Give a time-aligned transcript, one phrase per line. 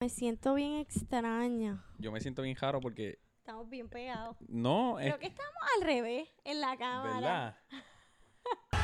[0.00, 1.84] Me siento bien extraña.
[1.98, 4.34] Yo me siento bien jaro porque Estamos bien pegados.
[4.48, 7.14] no es Creo que estamos al revés en la cámara.
[7.20, 7.56] verdad.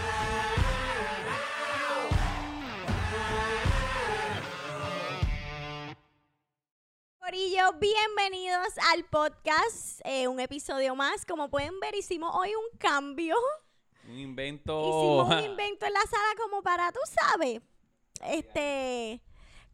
[7.19, 10.01] Corillo, bienvenidos al podcast.
[10.05, 11.25] eh, un episodio más.
[11.27, 13.35] Como pueden ver, hicimos hoy un cambio.
[14.09, 14.73] Un invento.
[14.79, 17.61] Hicimos un invento en la sala como para, tú sabes,
[18.23, 19.21] este,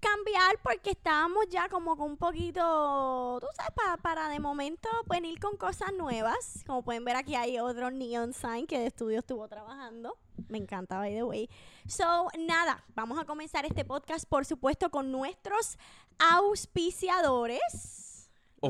[0.02, 5.38] cambiar porque estábamos ya como con un poquito, tú sabes, pa- para de momento venir
[5.40, 6.62] con cosas nuevas.
[6.66, 10.18] Como pueden ver aquí hay otro neon sign que de estudio estuvo trabajando.
[10.48, 11.48] Me encanta, by the way.
[11.86, 15.78] So, nada, vamos a comenzar este podcast, por supuesto, con nuestros
[16.18, 18.11] auspiciadores.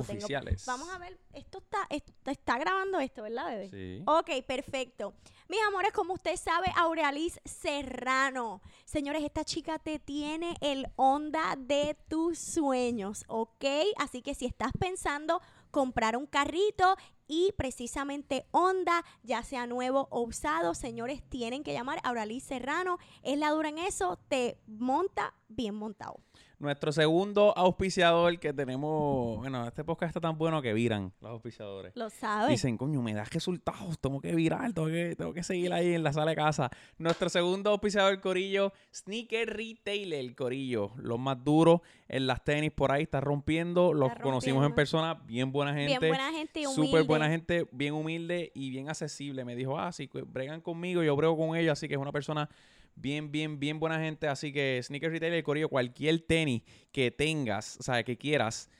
[0.00, 0.66] Oficiales.
[0.66, 3.70] Vamos a ver, esto está, esto- está grabando esto, ¿verdad, bebé?
[3.70, 4.02] Sí.
[4.06, 5.14] Ok, perfecto.
[5.48, 8.60] Mis amores, como usted sabe, Aurealiz Serrano.
[8.84, 13.64] Señores, esta chica te tiene el onda de tus sueños, ¿ok?
[13.98, 16.96] Así que si estás pensando comprar un carrito
[17.26, 22.98] y precisamente Honda, ya sea nuevo o usado, señores, tienen que llamar a Serrano.
[23.22, 26.20] Es la dura en eso, te monta bien montado.
[26.62, 29.38] Nuestro segundo auspiciador que tenemos.
[29.38, 31.90] Bueno, este podcast está tan bueno que viran los auspiciadores.
[31.96, 32.50] Lo sabes.
[32.50, 36.04] Dicen, coño, me das resultados, tengo que virar, tengo que, tengo que seguir ahí en
[36.04, 36.70] la sala de casa.
[36.98, 40.92] Nuestro segundo auspiciador, Corillo, Sneaker Retailer, Corillo.
[40.98, 43.92] Los más duros en las tenis por ahí, está rompiendo.
[43.92, 45.98] Los Está conocimos en persona, bien buena gente.
[45.98, 46.86] bien buena gente y humilde.
[46.86, 49.44] Súper buena gente, bien humilde y bien accesible.
[49.44, 52.48] Me dijo, ah, si bregan conmigo, yo brego con ellos, así que es una persona
[52.94, 54.28] bien, bien, bien buena gente.
[54.28, 56.62] Así que Sneaker Retailer, Corillo, cualquier tenis
[56.92, 58.70] que tengas, o sea, que quieras,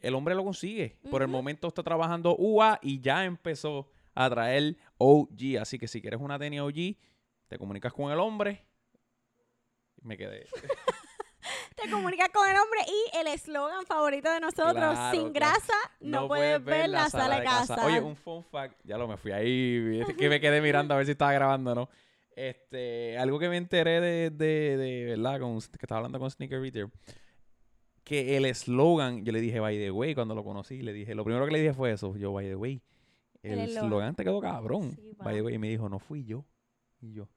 [0.00, 0.96] el hombre lo consigue.
[1.10, 5.58] Por el momento está trabajando UA y ya empezó a traer OG.
[5.60, 6.96] Así que si quieres una tenis OG,
[7.48, 8.64] te comunicas con el hombre.
[10.02, 10.46] Me quedé.
[11.76, 15.54] Te comunicas con el hombre y el eslogan favorito de nosotros, Claro, sin claro.
[15.54, 17.86] grasa no, puedes ver la sala de casa.
[17.86, 20.96] Oye, un fun fact, ya lo me fui ahí, es que me quedé mirando a
[20.96, 21.88] ver si estaba grabando o no.
[22.36, 26.60] Este, algo que me enteré de, de, de verdad, con, que estaba hablando con Sneaker
[26.60, 26.88] Retail,
[28.04, 31.24] que el eslogan, yo le dije, by the way, cuando lo conocí, le dije, lo
[31.24, 32.82] primero que le dije fue eso, yo, by the way,
[33.42, 34.14] El eslogan.
[34.14, 36.44] te quedó cabrón, Sí, by the way, y me dijo, no fui yo,
[37.00, 37.28] y yo,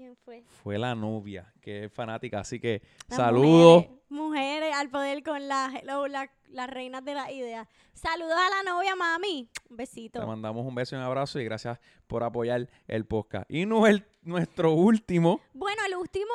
[0.00, 0.42] ¿Quién fue?
[0.62, 3.84] fue la novia, que es fanática, así que Las saludos.
[3.84, 7.68] Mujeres, mujeres al poder con las la- las reinas de la idea.
[7.92, 9.50] Saludos a la novia, mami.
[9.68, 10.26] Un Te besito.
[10.26, 13.44] mandamos un beso y un abrazo y gracias por apoyar el podcast.
[13.50, 15.38] Y no el, nuestro último.
[15.52, 16.30] Bueno, el último.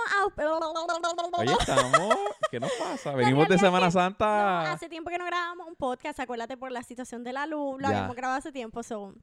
[1.37, 2.15] Oye, estamos.
[2.51, 3.11] ¿Qué nos pasa?
[3.13, 4.63] La Venimos de Semana que Santa.
[4.63, 7.81] No, hace tiempo que no grabábamos un podcast, acuérdate por la situación de la luz,
[7.81, 7.97] lo Ya.
[7.97, 8.83] habíamos grabado hace tiempo.
[8.83, 9.13] so.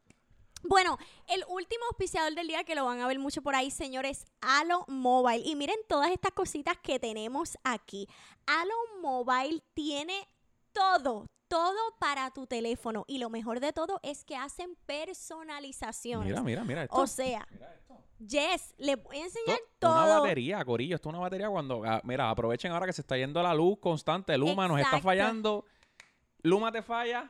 [0.62, 4.24] Bueno, el último auspiciador del día que lo van a ver mucho por ahí, señores,
[4.40, 5.42] Alo Mobile.
[5.44, 8.06] Y miren todas estas cositas que tenemos aquí.
[8.46, 10.26] Alo Mobile tiene
[10.72, 13.04] todo, todo para tu teléfono.
[13.08, 16.28] Y lo mejor de todo es que hacen personalizaciones.
[16.28, 16.96] Mira, mira, mira esto.
[16.96, 17.98] o sea, Mira esto.
[18.24, 20.22] Yes, le voy a enseñar Esto, Una todo.
[20.22, 20.94] batería, Corillo.
[20.94, 21.82] Esto es una batería cuando.
[21.84, 24.38] ah, mira, aprovechen ahora que se está yendo la luz constante.
[24.38, 25.64] Luma nos está fallando.
[26.42, 27.28] Luma te falla,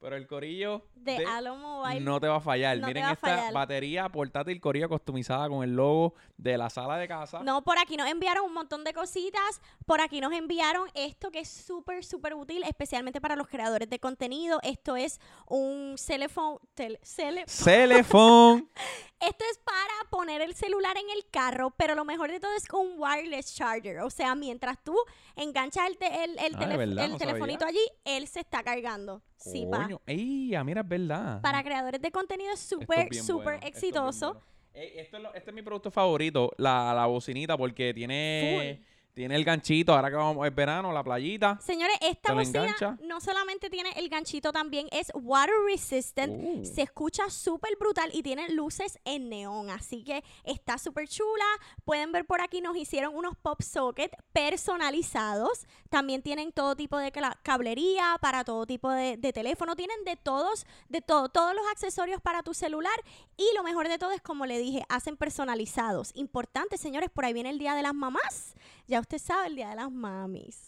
[0.00, 0.86] pero el Corillo.
[0.94, 2.00] De de- Mobile.
[2.00, 2.78] no te va a fallar.
[2.78, 3.52] no Miren a esta fallar.
[3.54, 7.40] batería portátil Corillo customizada con el logo de la sala de casa.
[7.42, 9.60] No, por aquí nos enviaron un montón de cositas.
[9.86, 13.98] Por aquí nos enviaron esto que es súper, súper útil, especialmente para los creadores de
[13.98, 14.58] contenido.
[14.62, 16.60] Esto es un teléfono.
[17.52, 18.70] Celefón.
[19.20, 22.64] Esto es para poner el celular en el carro, pero lo mejor de todo es
[22.72, 23.98] un wireless charger.
[24.00, 24.96] O sea, mientras tú
[25.36, 27.04] enganchas el, te- el, el Ah, ¿de telef- verdad?
[27.04, 29.20] el No telefonito allí, él se está cargando.
[29.36, 29.89] Sí, pa.
[29.90, 30.00] Coño.
[30.06, 31.40] Ey, ah, mira, es verdad.
[31.42, 34.32] Para creadores de contenido es Esto es súper, súper bueno, esto es bien exitoso.
[34.34, 34.46] bueno.
[34.72, 38.80] Ey, esto es lo- este es mi producto favorito, la, la bocinita, porque tiene,
[39.14, 39.94] tiene el ganchito.
[39.94, 41.58] Ahora que vamos el verano, la playita.
[41.60, 46.32] Señores, esta ¿Te lo bocina no solamente tiene el ganchito, también es water resistant.
[46.32, 46.64] Uh.
[46.64, 49.70] Se escucha súper brutal y tiene luces en neón.
[49.70, 51.44] Así que está súper chula.
[51.84, 55.66] Pueden ver por aquí, nos hicieron unos pop socket personalizados.
[55.88, 59.76] También tienen todo tipo de cablería para todo tipo de, de teléfono.
[59.76, 62.94] Tienen de todos, de todo, todos los accesorios para tu celular.
[63.36, 66.12] Y lo mejor de todo es, como le dije, hacen personalizados.
[66.14, 68.54] Importante, señores, por ahí viene el Día de las Mamás.
[68.90, 70.66] Ya usted sabe, el Día de las Mamis.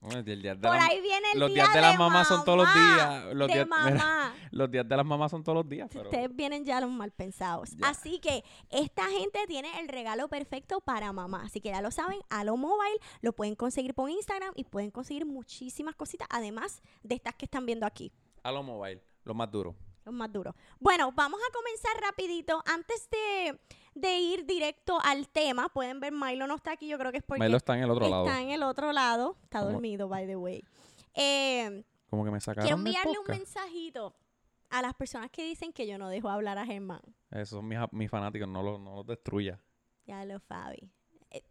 [0.00, 2.28] Bueno, el día de Por la- ahí viene el los día días de las mamás
[2.28, 3.34] son todos los días.
[3.34, 4.34] Los de días, mira, mamá.
[4.52, 5.88] los días de las mamás son todos los días.
[5.90, 7.70] pero- Ustedes vienen ya los mal pensados.
[7.72, 7.88] Ya.
[7.88, 11.42] Así que esta gente tiene el regalo perfecto para mamá.
[11.44, 15.26] Así que ya lo saben, Alo Mobile lo pueden conseguir por Instagram y pueden conseguir
[15.26, 18.12] muchísimas cositas, además de estas que están viendo aquí.
[18.44, 19.74] A lo mobile, lo más duro.
[20.06, 20.54] Los más duros.
[20.78, 22.62] Bueno, vamos a comenzar rapidito.
[22.64, 23.58] Antes de,
[23.94, 27.24] de ir directo al tema, pueden ver, Milo no está aquí, yo creo que es
[27.24, 28.28] porque Milo está en el otro está lado.
[28.38, 29.36] en el otro lado.
[29.42, 29.72] Está ¿Cómo?
[29.72, 30.64] dormido, by the way.
[31.14, 34.14] Eh, Como que me sacaron quiero enviarle un mensajito
[34.70, 37.02] a las personas que dicen que yo no dejo hablar a Germán.
[37.32, 39.60] Esos son mis, mis fanáticos, no los, no los destruya.
[40.06, 40.88] Ya lo, Fabi.
[41.30, 41.42] Eh,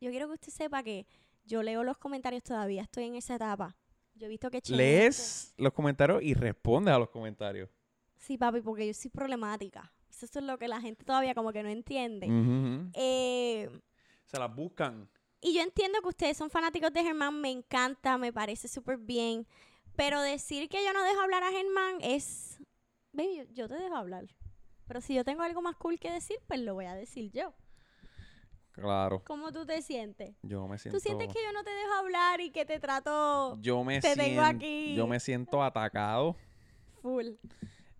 [0.00, 1.06] yo quiero que usted sepa que
[1.44, 3.76] yo leo los comentarios todavía, estoy en esa etapa.
[4.14, 4.62] Yo he visto que...
[4.68, 7.68] Lees los comentarios y respondes a los comentarios.
[8.20, 9.92] Sí, papi, porque yo soy problemática.
[10.10, 12.26] Eso es lo que la gente todavía como que no entiende.
[12.94, 13.68] Eh,
[14.26, 15.08] Se las buscan.
[15.40, 19.46] y yo entiendo que ustedes son fanáticos de Germán, me encanta, me parece súper bien.
[19.96, 22.58] Pero decir que yo no dejo hablar a Germán es...
[23.12, 24.26] Baby, yo, yo te dejo hablar.
[24.86, 27.54] Pero si yo tengo algo más cool que decir, pues lo voy a decir yo.
[28.72, 29.22] Claro.
[29.24, 30.36] ¿Cómo tú te sientes?
[30.42, 30.96] Yo me siento.
[30.98, 34.14] ¿Tú sientes que yo no te dejo hablar y que te trato yo me te
[34.14, 34.94] tengo siento, aquí?
[34.94, 36.36] Yo me siento atacado.
[37.02, 37.26] full?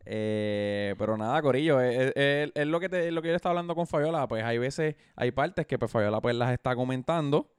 [0.04, 3.74] Eh, pero nada, Corillo, es, es- es lo que te, lo que yo estaba hablando
[3.74, 7.50] con Fabiola, pues hay veces, hay partes que pues Fabiola pues las está comentando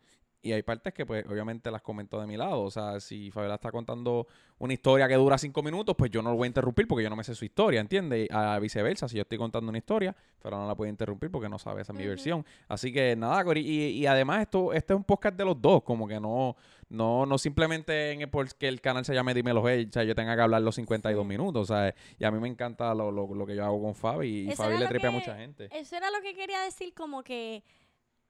[0.44, 2.62] y hay partes que pues obviamente las comento de mi lado.
[2.64, 4.26] O sea, si Fabiola está contando
[4.58, 7.12] una historia que dura cinco minutos, pues yo no lo voy a interrumpir porque yo
[7.12, 8.28] no me sé su historia, ¿entiendes?
[8.28, 11.48] Y A viceversa, si yo estoy contando una historia, pero no la puedo interrumpir porque
[11.48, 12.44] no sabe, esa es mi versión.
[12.68, 15.84] Así que nada, Corillo, y, y además esto, este es un podcast de los dos,
[15.84, 16.56] como que no,
[16.92, 20.14] no, no simplemente en el, porque el canal se llame Dímelo Hey, o sea, yo
[20.14, 21.28] tenga que hablar los 52 Sí.
[21.28, 23.96] minutos, o sea, y a mí me encanta lo, lo, lo que yo hago con
[23.96, 25.70] Fabi y Eso Fabi le tripea a mucha gente.
[25.72, 27.64] Eso era lo que quería decir, como que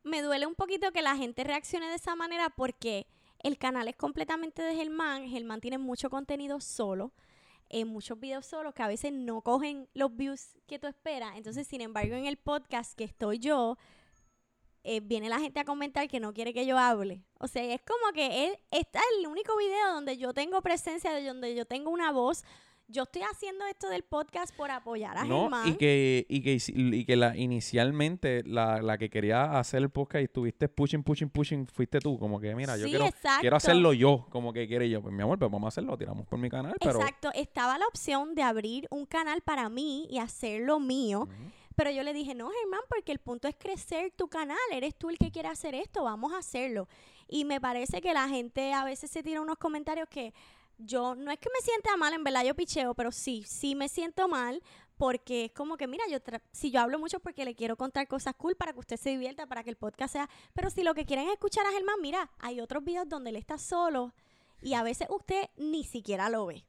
[0.03, 3.07] me duele un poquito que la gente reaccione de esa manera porque
[3.43, 5.27] el canal es completamente de Germán.
[5.27, 7.11] Germán tiene mucho contenido solo,
[7.69, 11.35] eh, muchos videos solos que a veces no cogen los views que tú esperas.
[11.37, 13.77] Entonces, sin embargo, en el podcast que estoy yo,
[14.83, 17.21] eh, viene la gente a comentar que no quiere que yo hable.
[17.39, 21.25] O sea, es como que él está el único video donde yo tengo presencia, de
[21.25, 22.43] donde yo tengo una voz.
[22.87, 25.69] Yo estoy haciendo esto del podcast por apoyar a No, Germán.
[25.69, 30.21] y que, y que, y que la, inicialmente la, la que quería hacer el podcast
[30.21, 32.19] y estuviste pushing, pushing, pushing, fuiste tú.
[32.19, 33.05] Como que, mira, yo Sí, quiero,
[33.39, 34.27] quiero hacerlo yo.
[34.29, 35.01] Como que quiere yo.
[35.01, 36.99] Pues mi amor, pues vamos a hacerlo, tiramos por mi canal, pero...
[36.99, 41.29] Exacto, estaba la opción de abrir un canal para mí y hacerlo mío.
[41.81, 45.09] Pero yo le dije, no, Germán, porque el punto es crecer tu canal, eres tú
[45.09, 46.87] el que quiere hacer esto, vamos a hacerlo.
[47.27, 50.31] Y me parece que la gente a veces se tira unos comentarios que
[50.77, 53.89] yo, no es que me sienta mal, en verdad yo picheo, pero sí, sí me
[53.89, 54.61] siento mal.
[54.95, 56.19] Porque es como que, mira, yo
[56.51, 59.47] si yo hablo mucho porque le quiero contar cosas cool para que usted se divierta,
[59.47, 60.29] para que el podcast sea.
[60.53, 63.37] Pero si lo que quieren es escuchar a Germán, mira, hay otros videos donde él
[63.37, 64.13] está solo
[64.61, 66.63] y a veces usted ni siquiera lo ve.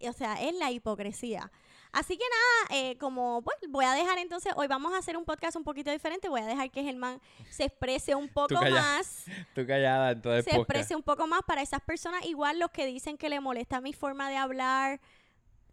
[0.00, 1.52] O sea, es la hipocresía.
[1.92, 5.24] Así que nada, eh, como pues voy a dejar entonces, hoy vamos a hacer un
[5.26, 9.24] podcast un poquito diferente, voy a dejar que Germán se exprese un poco calla- más,
[9.54, 10.70] Tú callada en todo el se podcast.
[10.70, 13.92] exprese un poco más para esas personas, igual los que dicen que le molesta mi
[13.92, 15.00] forma de hablar,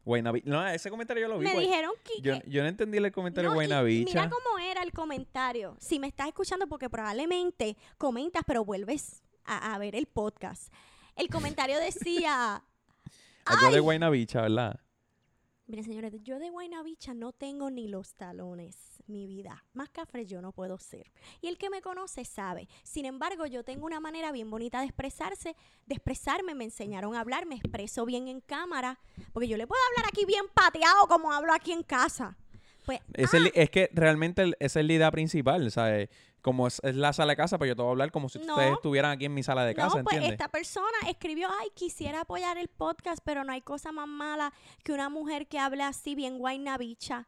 [0.06, 1.46] Guaynabi- No, ese comentario yo lo vi.
[1.46, 2.22] me guay- dijeron que...
[2.22, 4.06] Yo, yo no entendí el comentario No, de y.
[4.06, 5.76] Mira cómo era el comentario.
[5.80, 10.74] Si me estás escuchando, porque probablemente comentas, pero vuelves a, a ver el podcast.
[11.16, 12.64] El comentario decía,
[13.46, 14.80] Algo de Guaynabicha, ¿verdad?
[15.70, 18.76] Miren, señores, yo de Guaynabicha no tengo ni los talones,
[19.06, 19.64] mi vida.
[19.74, 21.12] Más cafre yo no puedo ser.
[21.42, 22.68] Y el que me conoce sabe.
[22.82, 25.56] Sin embargo, yo tengo una manera bien bonita de expresarse,
[25.86, 26.56] de expresarme.
[26.56, 28.98] Me enseñaron a hablar, me expreso bien en cámara.
[29.32, 32.36] Porque yo le puedo hablar aquí bien pateado como hablo aquí en casa.
[32.88, 36.10] Pues, Es, el- es que realmente el- esa es la idea principal, ¿sabes?
[36.42, 38.40] Como es, es la sala de casa, pues yo te voy a hablar como si
[38.40, 38.54] No.
[38.56, 40.32] ustedes estuvieran aquí en mi sala de casa, no, pues ¿entiendes?
[40.40, 44.54] esta persona escribió, ay, quisiera apoyar el podcast, pero no hay cosa más mala
[44.84, 47.28] que una mujer que hable así bien guaynabicha.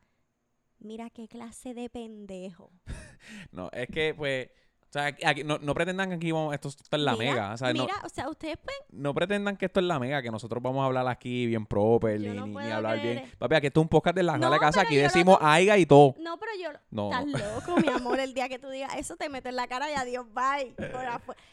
[0.80, 2.72] Mira qué clase de pendejo.
[3.52, 4.50] No, es que, pues,
[4.92, 7.54] o sea, aquí- no, no pretendan que aquí vamos, esto, esto es la Mira, mega,
[7.54, 10.22] o sea, no, Mira, o sea, ustedes pues no pretendan que esto es la mega,
[10.22, 13.20] que nosotros vamos a hablar aquí bien proper, Yo ni, no ni- hablar creer.
[13.22, 13.32] bien.
[13.40, 15.08] Papi, aquí esto es un podcast de la No, sala de casa, aquí yo lo
[15.08, 16.14] decimos aiga y todo.
[16.20, 16.70] No, pero yo.
[16.90, 17.38] No, Estás no.
[17.38, 18.20] loco, mi amor.
[18.20, 20.76] El día que tú digas eso, te meto en la cara y adiós, bye.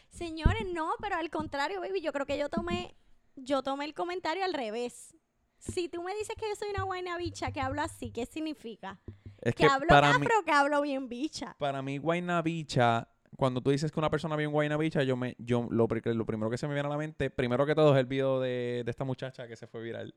[0.09, 2.01] Señores, no, pero al contrario, baby.
[2.01, 2.95] Yo creo que yo tomé.
[3.35, 5.15] Yo tomé el comentario al revés.
[5.59, 8.99] Si tú me dices que yo soy una buena bicha que hablo así, ¿qué significa?
[9.41, 11.55] Es ¿Que, que hablo para mí, que hablo bien bicha?
[11.57, 13.07] para mí, Guaynabicha,
[13.39, 16.57] cuando tú dices que una persona bien Guaynabicha, yo me, yo lo, lo primero que
[16.57, 19.05] se me viene a la mente, primero que todo es el video de, de esta
[19.05, 20.13] muchacha que se fue viral.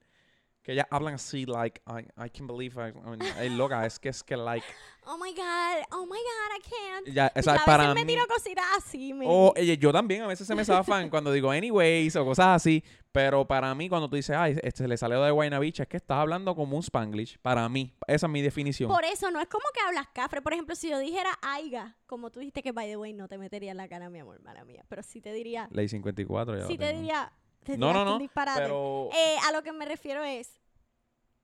[0.63, 4.09] Que ellas hablan así, like, I, I can't believe, I, I mean, loca, es que
[4.11, 4.65] es que, like,
[5.05, 7.09] Oh my God, oh my God, I can't.
[7.13, 9.27] ya, o Y sea, a veces para me mí, tiro cositas así, me.
[9.29, 12.85] o oye, yo también a veces se me zafan cuando digo anyways o cosas así,
[13.11, 16.19] pero para mí cuando tú dices, ay, este le salió de Guaynabicha, es que estás
[16.19, 18.89] hablando como un spanglish, para mí, esa es mi definición.
[18.89, 20.41] Por eso no es como que hablas cafre.
[20.41, 23.39] Por ejemplo, si yo dijera aiga, como tú dijiste que by the way no te
[23.39, 24.85] metería en la cara, mi amor, mala mía.
[24.89, 27.33] Pero sí te diría, Ley 54, ya sí te diría,
[27.65, 28.61] te No, no, no, disparate.
[28.61, 29.09] pero...
[29.13, 30.59] Eh, a lo que me refiero es,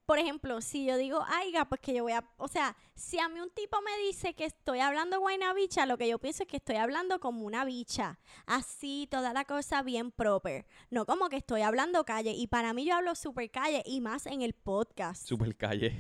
[0.07, 3.29] por ejemplo, si yo digo aiga, pues que yo voy a, o sea, si a
[3.29, 6.49] mí un tipo me dice que estoy hablando guayna bicha, lo que yo pienso es
[6.49, 11.37] que estoy hablando como una bicha, así, toda la cosa bien proper, no como que
[11.37, 15.27] estoy hablando calle, y para mí yo hablo super calle, y más en el podcast.
[15.27, 15.95] Super calle.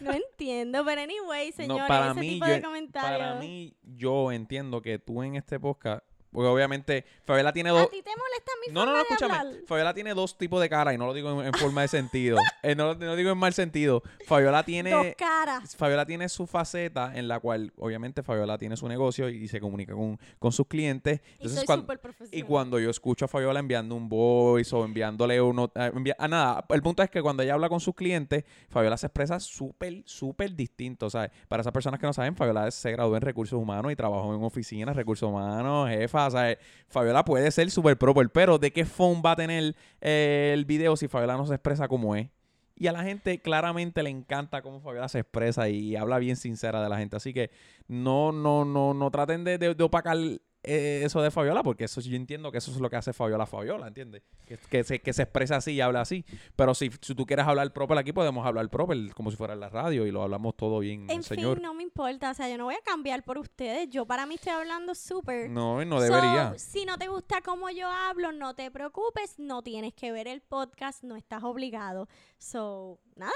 [0.00, 3.18] No entiendo, pero anyway, señores, para ese mí, tipo yo- de comentarios.
[3.20, 7.90] Para mí, yo entiendo que tú en este podcast, porque obviamente Fabiola tiene ¿A dos...
[7.90, 9.34] ti te molesta mi No, no, forma no, escúchame.
[9.36, 9.54] hablar?
[9.66, 12.36] Fabiola tiene dos tipos de cara y no lo digo en, en forma de sentido.
[12.62, 14.02] Eh, no, no lo digo en mal sentido.
[14.26, 15.14] Fabiola Dos tiene...
[15.16, 15.74] caras.
[15.76, 19.94] Fabiola tiene su faceta en la cual, obviamente, Fabiola tiene su negocio y se comunica
[19.94, 21.20] con, con sus clientes.
[21.24, 22.00] Y Entonces, soy cuan- súper
[22.32, 25.72] y cuando yo escucho a Fabiola enviando un voice o enviándole uno...
[25.74, 29.06] eh, ah, nada, el punto es que cuando ella habla con sus clientes, Fabiola se
[29.06, 31.30] expresa súper, súper distinto, ¿sabes?
[31.48, 34.42] Para esas personas que no saben, Fabiola se graduó en recursos humanos y trabajó en
[34.44, 36.58] oficinas, recursos humanos, jefa, ¿sabes?
[36.88, 40.96] Fabiola puede ser súper proper, pero ¿de qué phone va a tener eh, el video
[40.96, 42.28] si Fabiola no se expresa como es?
[42.76, 46.82] Y a la gente claramente le encanta cómo Fabiola se expresa y habla bien sincera
[46.82, 47.16] de la gente.
[47.16, 47.50] Así que
[47.88, 50.16] no, no, no, no traten de- de opacar
[50.62, 53.46] eh, eso de Fabiola, porque eso yo entiendo que eso es lo que hace Fabiola
[53.46, 54.22] Fabiola, ¿entiendes?
[54.46, 56.24] Que, que se, que se expresa así y habla así.
[56.56, 59.60] Pero si, si tú quieres hablar proper aquí, podemos hablar proper como si fuera en
[59.60, 61.56] la radio y lo hablamos todo bien, En señor.
[61.56, 62.30] fin, no me importa.
[62.30, 63.88] O sea, yo no voy a cambiar por ustedes.
[63.90, 65.48] Yo para mí estoy hablando súper.
[65.50, 66.54] No, no So, debería.
[66.58, 69.38] si no te gusta cómo yo hablo, no te preocupes.
[69.38, 71.02] No tienes que ver el podcast.
[71.04, 72.08] No estás obligado.
[72.38, 73.32] So, nada.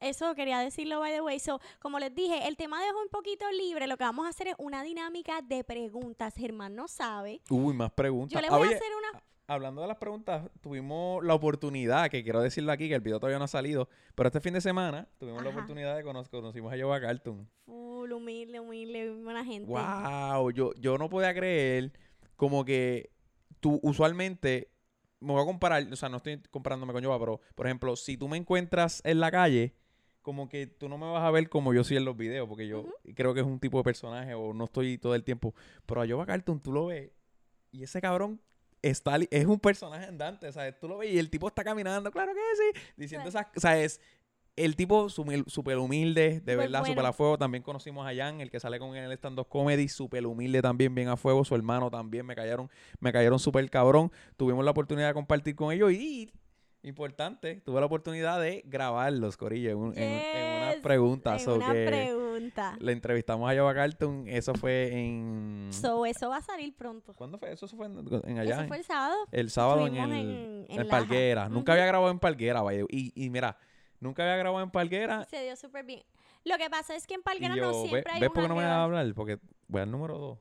[0.00, 1.38] Eso quería decirlo, by the way.
[1.40, 3.86] So, como les dije, el tema de hoy es un poquito libre.
[3.86, 6.34] Lo que vamos a hacer es una dinámica de preguntas.
[6.36, 7.40] Germán no sabe.
[7.50, 8.32] Uy, más preguntas.
[8.34, 9.22] Yo le Ah, voy oye, a hacer una...
[9.50, 13.38] Hablando de las preguntas, tuvimos la oportunidad, que quiero decirlo aquí, que el video todavía
[13.38, 16.76] no ha salido, pero este fin de semana tuvimos la oportunidad de conocer, conocimos a
[16.76, 17.48] Yoba Cartoon.
[17.64, 19.66] Full, humilde, humilde, buena gente.
[19.70, 21.92] Wow, yo, yo no podía creer
[22.36, 23.10] como que
[23.60, 24.70] tú usualmente,
[25.20, 28.18] me voy a comparar, o sea, no estoy comparándome con Yoba, pero por ejemplo, si
[28.18, 29.74] tú me encuentras en la calle,
[30.28, 32.68] como que tú no me vas a ver como yo soy en los videos, porque
[32.68, 35.54] yo creo que es un tipo de personaje o no estoy todo el tiempo,
[35.86, 37.10] pero a Yoba Cartoon tú lo ves
[37.72, 38.38] y ese cabrón
[38.82, 40.78] está, es un personaje andante, ¿sabes?
[40.78, 43.46] Tú lo ves y el tipo está caminando, claro que sí, diciendo Claro.
[43.46, 44.02] esas, o sea, es
[44.54, 47.08] el tipo súper humilde, de Súper verdad, súper bueno.
[47.08, 47.38] a fuego.
[47.38, 50.60] También conocimos a Jan, el que sale con él en el stand-up comedy, súper humilde
[50.60, 51.42] también, bien a fuego.
[51.44, 52.68] Su hermano también me cayeron,
[53.00, 54.12] me cayeron súper cabrón.
[54.36, 56.30] Tuvimos la oportunidad de compartir con ellos y,
[56.88, 61.42] importante, tuve la oportunidad de grabarlos, Corillo, en, un- en- en unas Yes, preguntas.
[61.46, 62.76] en una que pregunta.
[62.80, 65.68] Le entrevistamos a Java Carlton, eso fue en...
[65.70, 67.12] So, eso va a salir pronto.
[67.14, 67.52] ¿Cuándo fue?
[67.52, 68.58] Eso fue en, en allá.
[68.60, 69.16] Eso fue el sábado.
[69.32, 70.88] el sábado en Estuvimos en-.
[70.88, 71.48] Palguera.
[71.48, 72.82] Nunca había grabado en Palguera, vaya.
[72.88, 73.56] Y, y mira,
[74.00, 75.24] nunca había grabado en Palguera.
[75.30, 76.02] Se dio súper bien.
[76.44, 78.48] Lo que pasa es que en Palguera yo, no "Ve- siempre hay ¿ves por qué
[78.48, 79.12] no me vas a hablar?
[79.14, 80.38] Porque voy al número dos.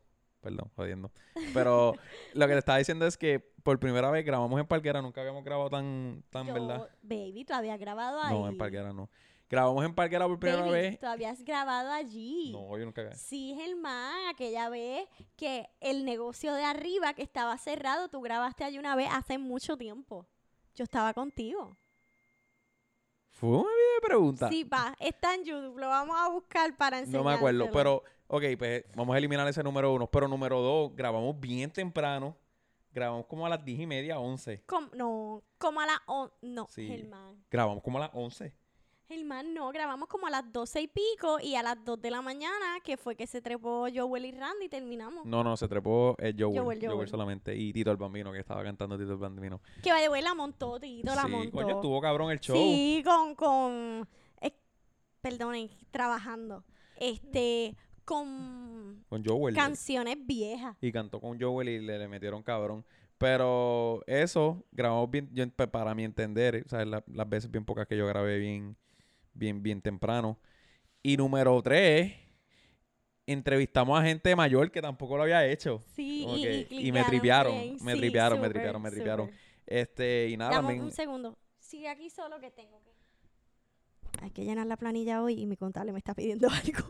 [0.48, 1.12] Perdón, jodiendo.
[1.54, 1.94] Pero
[2.34, 5.02] lo que te estaba diciendo es que por primera vez grabamos en Palguera.
[5.02, 6.90] Nunca habíamos grabado tan, tan Yo, ¿verdad?
[7.02, 8.34] Baby, tú habías grabado ahí.
[8.34, 9.10] No, en Palguera no.
[9.50, 11.00] Grabamos en Palguera por primera Baby, vez.
[11.00, 12.54] tú habías grabado allí.
[12.54, 13.14] No, yo nunca.
[13.16, 18.80] Sí, Germán, aquella vez que el negocio de arriba que estaba cerrado, tú grabaste allí
[18.80, 20.26] una vez hace mucho tiempo.
[20.76, 21.78] Yo estaba contigo.
[23.32, 24.50] Fue una video de pregunta.
[24.50, 27.22] Sí, pa, está en YouTube, lo vamos a buscar para enseñar.
[27.22, 30.08] No me acuerdo, pero, ok, pues vamos a eliminar ese número uno.
[30.08, 32.38] Pero número dos, grabamos bien temprano.
[32.92, 34.64] Grabamos como a las diez y media, once.
[34.94, 36.00] no, como a las...
[36.08, 36.88] on- no, Sí.
[36.88, 37.44] Germán.
[37.52, 38.54] Grabamos como a las once.
[39.08, 42.22] Germán, no, grabamos como a las doce y pico y a las dos de la
[42.22, 45.26] mañana, que fue que se trepó Joel y Randy, y terminamos.
[45.26, 47.08] No, no, se trepó eh, Joel, Joel, Joel, Joel.
[47.08, 47.56] solamente.
[47.56, 49.62] Y Tito el Bambino, que estaba cantando Tito el Bambino.
[49.82, 51.52] Que vaya, la montó, Tito, la sí, montó.
[51.52, 52.58] coño, estuvo cabrón el show.
[52.58, 54.10] Sí, con, con,
[54.42, 54.52] eh,
[55.22, 56.66] perdonen, trabajando,
[56.98, 57.78] este,
[58.08, 59.54] con Con Joel.
[59.54, 60.76] canciones viejas.
[60.82, 62.86] Y cantó con Joel y le, le metieron cabrón.
[63.18, 67.66] Pero eso, grabamos bien, yo- pa- para mi entender, o sea, la- las veces bien
[67.66, 68.78] pocas que yo grabé bien,
[69.34, 70.40] bien, bien temprano.
[71.04, 72.14] Y número tres,
[73.26, 75.82] entrevistamos a gente mayor que tampoco lo había hecho.
[75.96, 77.78] Sí, y, que- y, y me tripearon, bien.
[77.82, 79.32] me Sí, tripearon, me tripearon, me tripearon.
[79.66, 80.84] Este, y nada, Dame también.
[80.86, 81.38] un segundo.
[81.60, 82.92] Sigue aquí solo que tengo que...
[84.22, 86.88] Hay que llenar la planilla hoy y mi contable me está pidiendo algo.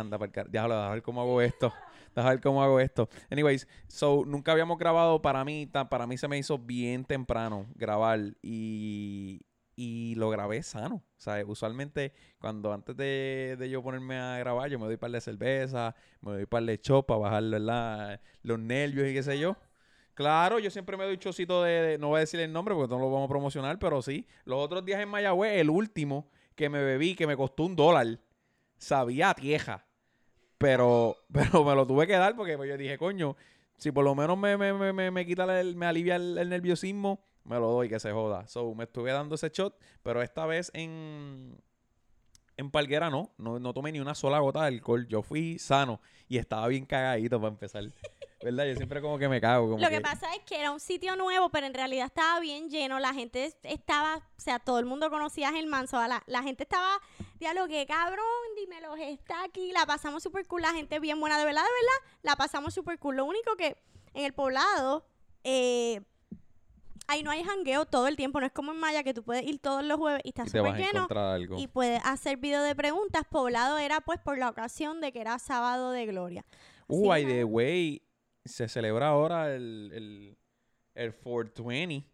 [0.00, 1.72] Anda, para Déjalo, déjame ver cómo hago esto.
[2.14, 3.08] Déjame ver cómo hago esto.
[3.30, 8.20] Anyways, so nunca habíamos grabado para mí, para mí se me hizo bien temprano grabar
[8.42, 9.42] y,
[9.76, 10.96] y lo grabé sano.
[10.96, 15.10] O sea, usualmente cuando antes de, de yo ponerme a grabar, yo me doy par
[15.10, 17.42] de cerveza, me doy par de chop para bajar
[18.42, 19.56] los nervios y qué sé yo.
[20.14, 22.92] Claro, yo siempre me doy chocito de, de- no voy a decir el nombre porque
[22.94, 24.26] no lo vamos a promocionar, pero sí.
[24.44, 28.20] Los otros días en Mayagüez, el último que me bebí, que me costó un dólar,
[28.78, 29.83] sabía a tieja.
[30.64, 33.36] Pero, pero me lo tuve que dar porque pues, yo dije, coño,
[33.76, 37.56] si por lo menos me, me, me, me, quita me alivia el, el nerviosismo, me
[37.56, 38.46] lo doy que se joda.
[38.48, 41.58] So, me estuve dando ese shot, pero esta vez en
[42.56, 45.06] en Palguera no, no, no tomé ni una sola gota de alcohol.
[45.06, 47.84] Yo fui sano y estaba bien cagadito para empezar.
[48.44, 48.66] ¿Verdad?
[48.66, 49.70] Yo siempre como que me cago.
[49.70, 52.68] Como Lo que pasa es que era un sitio nuevo, pero en realidad estaba bien
[52.68, 53.00] lleno.
[53.00, 55.88] La gente es- estaba, o sea, todo el mundo conocía a Germán.
[55.88, 57.00] so, la, la gente estaba,
[57.38, 58.24] que cabrón,
[58.56, 59.72] dímelo, está aquí.
[59.72, 62.18] La pasamos súper cool, la gente bien buena, de verdad, de verdad.
[62.22, 63.16] La pasamos súper cool.
[63.16, 63.76] Lo único que
[64.12, 65.06] en el poblado,
[65.42, 66.02] eh,
[67.06, 68.40] ahí no hay jangueo todo el tiempo.
[68.40, 70.74] No es como en Maya que tú puedes ir todos los jueves y está súper
[70.76, 71.06] lleno.
[71.10, 71.58] algo.
[71.58, 73.22] Y puedes hacer video de preguntas.
[73.30, 76.44] Poblado era pues por la ocasión de que era sábado de gloria.
[76.86, 78.02] Uh, by the way,
[78.44, 80.38] se celebra ahora el, el,
[80.94, 82.06] el 420.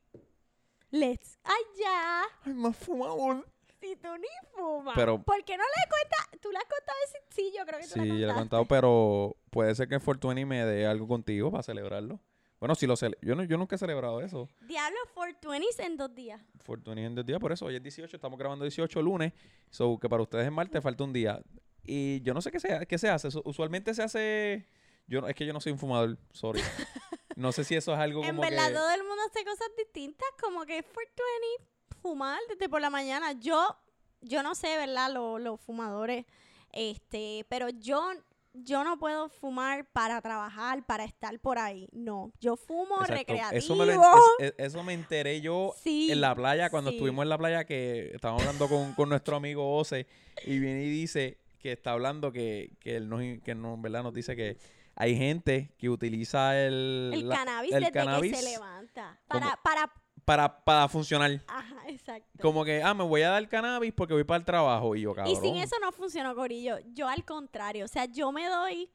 [0.90, 1.38] Let's.
[1.44, 2.22] ¡Ay, ya!
[2.44, 3.46] Ay, más fumador.
[3.80, 4.94] Si tú ni fumas.
[4.94, 6.40] Pero- ¿Por qué no le cuentas?
[6.40, 7.18] ¿Tú le has contado ese?
[7.30, 10.00] Sí, yo creo que tú Sí, yo le he contado, pero puede ser que el
[10.02, 12.20] 420 me dé algo contigo para celebrarlo.
[12.58, 14.46] Bueno, si lo cele yo, no, yo nunca he celebrado eso.
[14.60, 16.42] Diablo 420s en dos días.
[16.66, 19.32] 420 en dos días, por eso hoy es 18, estamos grabando 18 lunes,
[19.70, 21.40] so que para ustedes es martes, falta un día.
[21.84, 24.66] Y yo no sé qué se, qué se hace, Usu- usualmente se hace,
[25.10, 26.60] yo no- es que yo no soy un fumador, sorry.
[27.36, 28.74] No sé si eso es algo En como verdad, que...
[28.74, 31.64] todo el mundo hace cosas distintas, como que 420,
[32.02, 33.32] fumar desde por la mañana.
[33.32, 33.76] Yo,
[34.20, 35.10] yo no sé, ¿verdad?
[35.10, 36.26] Lo- Los, fumadores,
[36.72, 38.10] este, pero yo,
[38.52, 41.88] yo no puedo fumar para trabajar, para estar por ahí.
[41.92, 43.58] No, yo fumo Exacto, recreativo.
[43.58, 44.00] Eso me, lo en-
[44.40, 46.96] es- es- eso me enteré yo sí, en la playa, cuando sí.
[46.96, 50.06] estuvimos en la playa, que estábamos hablando con, con nuestro amigo Ose,
[50.44, 54.02] y viene y dice que está hablando que, que él nos, que no, en verdad
[54.02, 54.58] nos dice que
[54.96, 59.18] hay gente que utiliza el, el la- cannabis el desde cannabis que se levanta.
[59.28, 59.92] como- Para, para,
[60.24, 61.42] para, para funcionar.
[61.46, 62.38] ajá, exacto.
[62.42, 64.94] Como que, ah, me voy a dar cannabis porque voy para el trabajo.
[64.94, 65.32] Y yo, cabrón.
[65.34, 66.78] Y sin eso no funcionó, Corillo.
[66.92, 68.90] Yo al contrario, o sea, yo me doy,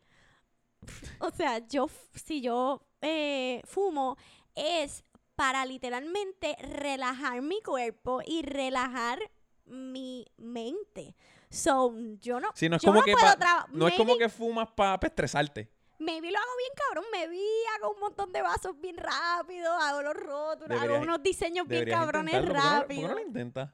[1.19, 4.17] o sea, yo, si yo eh, fumo,
[4.53, 5.03] es
[5.35, 9.19] para literalmente relajar mi cuerpo y relajar
[9.65, 11.15] mi mente.
[11.49, 13.69] So, yo no, Sí, no es yo como no que puedo pa- trabajar.
[13.73, 15.69] No es como que fumas para estresarte.
[15.97, 17.47] Maybe lo hago bien cabrón, me vi,
[17.77, 22.33] hago un montón de vasos bien rápido, hago los rótulos, hago unos diseños bien cabrones
[22.33, 22.79] intentarlo.
[22.79, 23.13] ¿Por qué no- ¿Por rápido.
[23.13, 23.69] lo intentas?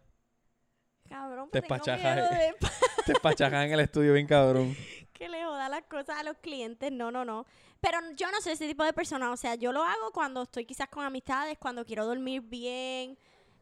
[1.10, 2.55] Cabrón, Te pues espachajas, de
[3.05, 4.75] Te espachajas en el estudio bien cabrón.
[5.14, 6.92] que le joda las cosas a los clientes.
[6.92, 7.46] No, no, no.
[7.81, 9.31] Pero yo no soy ese tipo de persona.
[9.31, 13.18] O sea, yo lo hago cuando estoy quizás con amistades, cuando quiero dormir bien.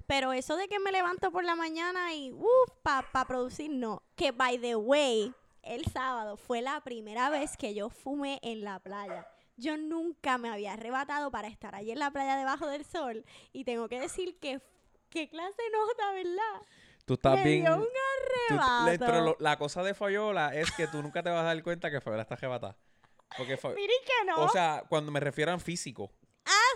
[0.05, 4.03] Pero eso de que me levanto por la mañana y, uff, para pa producir, no.
[4.15, 8.79] Que, by the way, el sábado fue la primera vez que yo fumé en la
[8.79, 9.27] playa.
[9.57, 13.25] Yo nunca me había arrebatado para estar allí en la playa debajo del sol.
[13.51, 14.61] Y tengo que decir que,
[15.09, 16.67] qué clase de nota, ¿verdad?
[17.05, 17.63] Tú estás me bien.
[17.65, 17.89] dio un tú-
[18.55, 18.85] arrebato.
[18.91, 21.61] le- pero lo- la cosa de Fayola es que tú nunca te vas a dar
[21.63, 22.77] cuenta que Fayola está arrebatada.
[23.37, 24.43] Porque, Fa- Miren que no.
[24.43, 26.11] o sea, cuando me refiero a físico.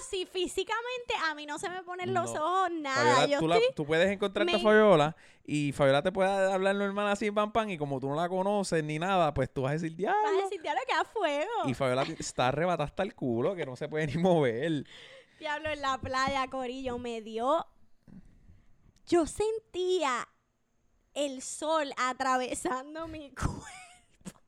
[0.10, 2.44] Sí, físicamente a mí no se me ponen los No.
[2.46, 3.16] ojos nada.
[3.16, 6.76] Fabiola, Yo tú, la- estoy- tú puedes encontrarte a Fabiola y Fabiola te puede hablar
[6.76, 9.72] normal así, pam, pam, y como tú no la conoces ni nada, pues tú vas
[9.72, 10.28] a decir, Vas diablo.
[10.28, 11.52] a decir, diablo, que a fuego.
[11.66, 14.86] Y Fabiola está arrebatada hasta el culo, que no se puede ni mover.
[15.40, 17.66] Diablo, en la playa, Corillo, me dio...
[19.06, 20.28] Yo sentía
[21.14, 24.40] el sol atravesando mi cuerpo.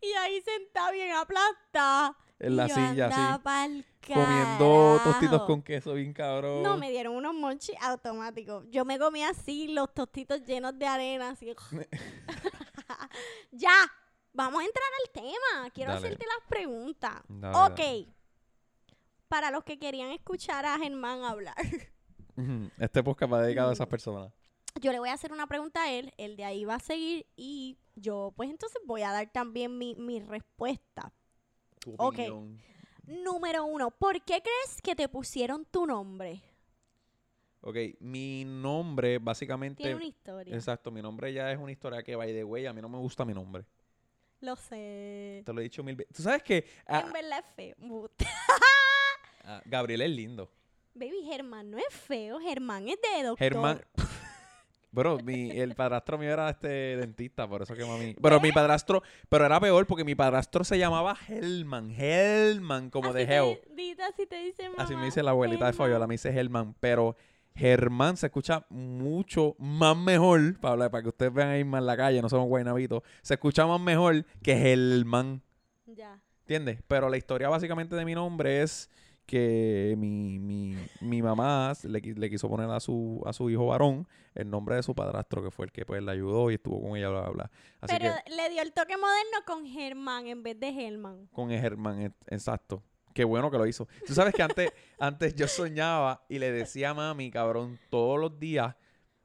[0.00, 2.16] Y ahí sentada bien aplastada.
[2.40, 3.42] En la yo silla, así.
[3.42, 6.62] pa'l Comiendo tostitos con queso bien cabrón.
[6.62, 8.64] No, me dieron unos monchis automáticos.
[8.70, 11.54] Yo me comí así los tostitos llenos de arena, así.
[13.50, 13.74] ya,
[14.32, 15.70] vamos a entrar al tema.
[15.74, 16.06] Quiero Dale.
[16.06, 17.14] hacerte las preguntas.
[17.28, 17.78] Dale, ok.
[17.78, 18.14] dale.
[19.28, 21.56] Para los que querían escuchar a Germán hablar.
[22.78, 24.32] Este podcast va dedicado a esas personas.
[24.80, 26.14] yo le voy a hacer una pregunta a él.
[26.16, 29.96] Él de ahí va a seguir y yo, pues entonces voy a dar también mi,
[29.96, 31.12] mi respuesta.
[31.80, 32.00] Tu Ok.
[32.00, 32.60] opinión.
[33.04, 36.42] Número uno, ¿por qué crees que te pusieron tu nombre?
[37.60, 39.82] Ok, mi nombre básicamente...
[39.82, 40.54] Tiene una historia.
[40.54, 42.98] Exacto, mi nombre ya es una historia que, by the way, a mí no me
[42.98, 43.64] gusta mi nombre.
[44.40, 45.42] Lo sé.
[45.44, 46.14] Te lo he dicho mil veces.
[46.14, 48.10] ¿Tú sabes que En verdad es feo.
[49.64, 50.50] Gabriel es lindo?
[50.94, 52.38] Baby, Germán no es feo.
[52.40, 53.38] Germán es de doctor.
[53.38, 53.80] Germán...
[54.90, 58.14] Bro, mi, el padrastro mío era este dentista, por eso que mami...
[58.20, 59.02] Pero mi padrastro...
[59.28, 61.90] Pero era peor porque mi padrastro se llamaba Helman.
[61.90, 64.82] Helman, como Así de Dita, así te dice mamá.
[64.82, 65.86] Así me dice la abuelita de Germán.
[65.86, 66.74] Fabiola, me dice Helman.
[66.80, 67.16] Pero
[67.54, 71.96] Germán se escucha mucho más mejor, para, para que ustedes vean ahí más en la
[71.96, 73.02] calle, no somos guaynabitos.
[73.20, 75.42] Se escucha más mejor que Helman.
[75.86, 76.20] Ya.
[76.42, 76.82] ¿Entiendes?
[76.86, 78.88] Pero la historia básicamente de mi nombre es
[79.28, 84.08] que mi, mi, mi mamá le, le quiso poner a su, a su hijo varón
[84.34, 86.96] el nombre de su padrastro, que fue el que pues le ayudó y estuvo con
[86.96, 87.50] ella, bla, bla, bla.
[87.82, 91.28] Así Pero que le dio el toque moderno con Germán en vez de Germán.
[91.30, 92.82] con el Germán, e- exacto.
[93.12, 93.86] Qué bueno que lo hizo.
[94.06, 98.38] Tú sabes que antes, antes yo soñaba y le decía a mami, cabrón, todos los
[98.38, 98.76] días,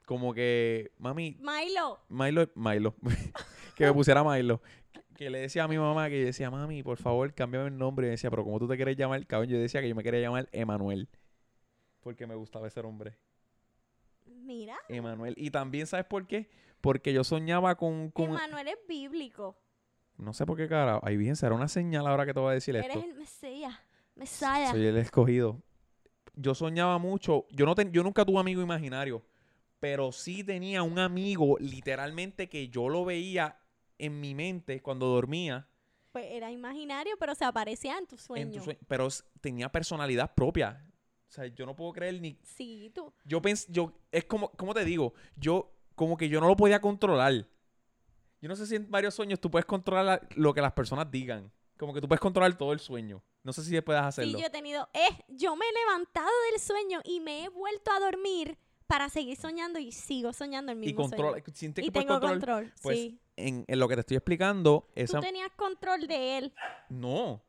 [0.05, 2.01] como que, mami, Milo.
[2.09, 2.95] Milo, Milo,
[3.75, 4.61] que me pusiera Milo.
[5.15, 8.07] Que le decía a mi mamá que yo decía, mami, por favor, cámbiame el nombre.
[8.07, 10.03] Y me decía, pero como tú te quieres llamar, cabrón, yo decía que yo me
[10.03, 11.07] quería llamar Emanuel.
[12.01, 13.17] Porque me gustaba ese nombre.
[14.25, 15.35] Mira, Emanuel.
[15.37, 16.49] Y también, ¿sabes por qué?
[16.81, 18.11] Porque yo soñaba con.
[18.11, 19.55] con Emanuel es bíblico.
[20.17, 20.99] no sé por qué, cara.
[21.03, 23.05] Ahí bien, será una señal ahora que te voy a decir Eres esto.
[23.07, 23.75] el Mesías.
[24.15, 24.71] Mesaya.
[24.71, 25.61] Soy el escogido.
[26.35, 27.45] Yo soñaba mucho.
[27.51, 29.23] Yo, no ten- yo nunca tuve amigo imaginario.
[29.79, 33.57] Pero sí tenía un amigo, literalmente, que yo lo veía
[33.97, 35.67] en mi mente cuando dormía.
[36.11, 38.59] Pues era imaginario, pero se aparecía en tu en sueño.
[38.59, 39.07] tu sue- pero
[39.41, 40.85] tenía personalidad propia.
[41.27, 42.37] O sea, yo no puedo creer ni.
[42.43, 43.11] Sí, tú.
[43.25, 43.65] Yo pensé.
[43.71, 45.13] Yo, es como, ¿cómo te digo?
[45.35, 47.33] Yo, como que yo no lo podía controlar.
[48.41, 51.09] Yo no sé si en varios sueños tú puedes controlar la- lo que las personas
[51.09, 51.51] digan.
[51.77, 53.23] Como que tú puedes controlar todo el sueño.
[53.41, 54.37] No sé si puedes Sí, hacerlo.
[54.39, 54.87] yo he tenido.
[54.93, 59.37] Eh, yo me he levantado del sueño y me he vuelto a dormir para seguir
[59.37, 61.31] soñando y sigo soñando el y mismo controla.
[61.41, 61.45] sueño.
[61.53, 63.19] Sientes Y que puedes tengo control, Pues sí.
[63.35, 65.19] en, en lo que te estoy explicando, esa.
[65.19, 66.53] Tú tenías control de él.
[66.89, 67.43] No.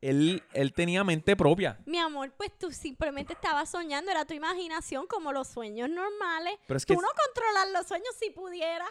[0.00, 1.78] Él, él tenía mente propia.
[1.84, 6.54] Mi amor, pues tú simplemente estabas soñando, era tu imaginación como los sueños normales.
[6.66, 8.88] Pero es que Tú no controlas los sueños si pudieras.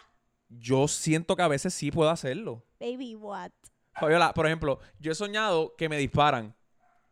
[0.50, 2.64] yo siento que a veces sí puedo hacerlo.
[2.80, 3.52] Baby, what?
[4.00, 6.56] Fabiola, por ejemplo, yo he soñado que me disparan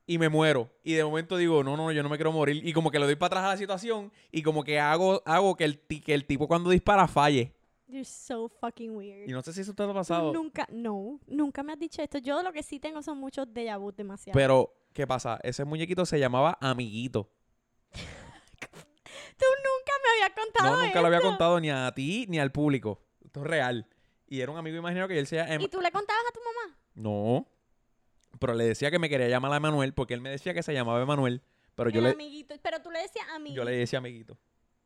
[0.08, 0.72] y me muero.
[0.84, 2.66] Y de momento digo, no, no, yo no me quiero morir.
[2.66, 5.56] Y como que le doy para atrás a la situación y como que hago, hago
[5.56, 7.54] que, el, que el tipo cuando dispara falle.
[7.88, 9.30] You're so fucking weird.
[9.30, 10.34] Y no sé si eso te ha pasado.
[10.34, 12.18] Nunca, no, nunca me has dicho esto.
[12.18, 14.34] Yo lo que sí tengo son muchos déjà vu demasiado.
[14.38, 15.40] Pero, ¿qué pasa?
[15.44, 17.30] Ese muñequito se llamaba Amiguito.
[17.92, 22.52] Tú nunca me habías contado No, nunca lo había contado ni a ti ni al
[22.52, 23.02] público.
[23.24, 23.88] Esto es real.
[24.28, 25.64] Y era un amigo imaginario que él se llama...
[25.64, 26.78] ¿Y tú le contabas a tu mamá?
[26.96, 27.47] No.
[28.40, 30.74] Pero le decía que me quería llamar a Emanuel porque él me decía que se
[30.74, 31.42] llamaba Emanuel.
[31.76, 32.56] Pero yo El le, amiguito.
[32.62, 33.58] Pero tú le decías amiguito.
[33.62, 34.38] yo le decía amiguito.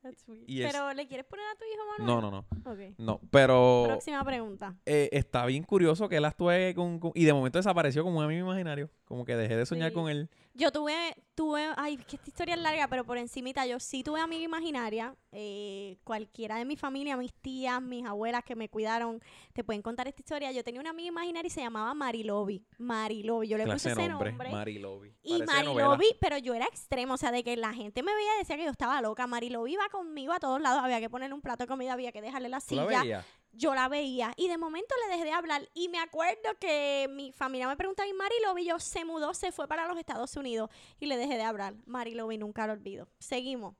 [0.01, 2.07] That's y es- Pero ¿le quieres poner a tu hijo Manuel?
[2.07, 2.71] No, no, no.
[2.71, 2.95] Ok.
[2.97, 4.75] No, pero Próxima pregunta.
[4.85, 8.25] eh, está bien curioso que él actúe con, con- Y de momento desapareció como un
[8.25, 8.89] amigo imaginario.
[9.05, 9.93] Como que dejé de soñar Sí.
[9.93, 10.29] con él.
[10.53, 14.19] Yo tuve, tuve, ay, que esta historia es larga, pero por encimita, yo sí tuve
[14.19, 15.15] amiga imaginaria.
[15.33, 19.21] eh, cualquiera de mi familia, mis tías, mis abuelas que me cuidaron,
[19.53, 20.51] te pueden contar esta historia.
[20.51, 22.65] Yo tenía una amiga imaginaria y se llamaba Marilovi.
[22.77, 24.31] Marilovi, yo le puse ese nombre.
[24.31, 24.51] nombre.
[24.51, 25.15] Marilovi.
[25.23, 25.87] Y Parece novela.
[25.87, 28.57] Marilovi, pero yo era extremo, o sea, de que la gente me veía y decía
[28.57, 29.25] que yo estaba loca.
[29.25, 32.21] Marilovi iba conmigo a todos lados, había que ponerle un plato de comida, había que
[32.21, 33.01] dejarle la ¿Tú la silla.
[33.01, 33.25] veías?
[33.53, 35.69] Yo la veía y de momento le dejé de hablar.
[35.73, 39.67] Y me acuerdo que mi familia me preguntaba, y Marilovi yo se mudó, se fue
[39.67, 41.75] para los Estados Unidos y le dejé de hablar.
[41.85, 43.07] Marilovi nunca lo olvido.
[43.19, 43.75] Seguimos.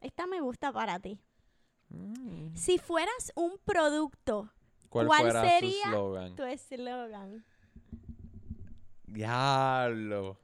[0.00, 1.18] Esta me gusta para ti.
[1.88, 2.54] Mm.
[2.54, 4.50] Si fueras un producto,
[4.88, 5.90] ¿Cuál, ¿Cuál fuera sería
[6.36, 7.44] tu eslogan.
[9.06, 10.38] Diablo.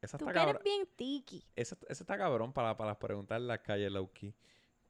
[0.00, 1.44] Esa Tú está que eres bien tiki.
[1.54, 4.34] Ese, ese está cabrón para, para preguntar en la calle Lowkey.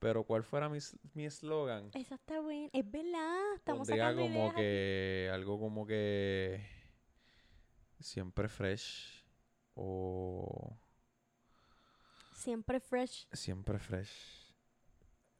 [0.02, 1.88] Pero ¿cuál fuera mi s- mi eslogan?
[1.94, 2.68] Eso está bien.
[2.72, 3.54] Es verdad.
[3.54, 4.60] Estamos sacando como ideas aquí.
[4.60, 6.60] que algo como que
[8.00, 9.24] siempre fresh
[9.74, 10.76] o
[12.34, 13.28] Siempre fresh.
[13.32, 14.52] siempre fresh.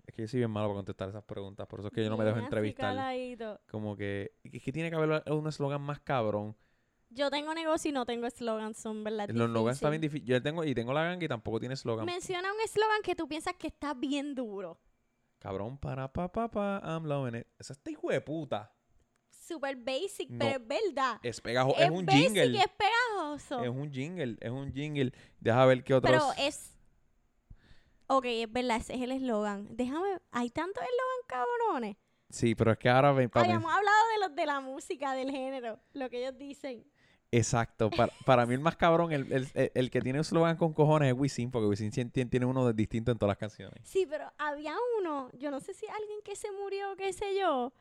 [0.06, 2.10] Es que yo soy bien malo para contestar esas preguntas, por eso es que yo
[2.10, 3.16] no me dejo entrevistar.
[3.68, 6.56] Como que es que tiene que haber un eslogan más cabrón.
[7.14, 9.28] Yo tengo negocio y no tengo eslogan, son verdad.
[9.30, 10.26] Los slogans bien difícil.
[10.26, 12.06] Yo tengo y tengo la ganga y tampoco tiene eslogan.
[12.06, 14.78] Menciona un eslogan que tú piensas que está bien duro.
[15.38, 17.46] Cabrón, para pa pa pa, I'm loving it.
[17.58, 18.72] Esa está hijo de puta.
[19.28, 20.38] Super basic, No.
[20.38, 21.18] pero es verdad.
[21.22, 22.58] Es pegajoso, es, es un basic jingle.
[22.58, 23.62] es pegajoso.
[23.64, 25.12] Es un jingle, es un jingle.
[25.40, 26.12] Deja ver qué otros.
[26.12, 26.70] pero es...
[28.06, 29.66] Ok, es verdad, ese es el eslogan.
[29.76, 30.20] Déjame...
[30.30, 31.96] Hay tantos eslogan cabrones.
[32.30, 35.12] Sí, pero es que ahora ven para mí- Habíamos hablado de los de la música,
[35.14, 36.84] del género, lo que ellos dicen.
[37.32, 37.88] Exacto.
[37.90, 40.72] Para, para mí el más cabrón, el, el, el- el que tiene un slogan con
[40.74, 43.80] cojones es Wisin, porque Wisin tiene, tiene uno de- distinto en todas las canciones.
[43.84, 47.72] Sí, pero había uno, yo no sé si alguien que se murió, qué sé yo.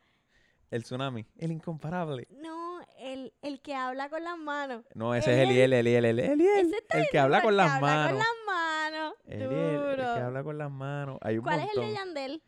[0.69, 2.27] El tsunami, el incomparable.
[2.31, 4.85] No, el, el que habla con las manos.
[4.95, 6.73] No, ese es Eliel, Eliel, Eliel, Eliel.
[6.91, 8.09] El que habla con el las que habla manos.
[8.11, 9.13] con las manos.
[9.25, 9.49] El
[9.97, 11.17] que habla con las manos.
[11.21, 12.43] Hay un ¿Cuál es el de Yandel?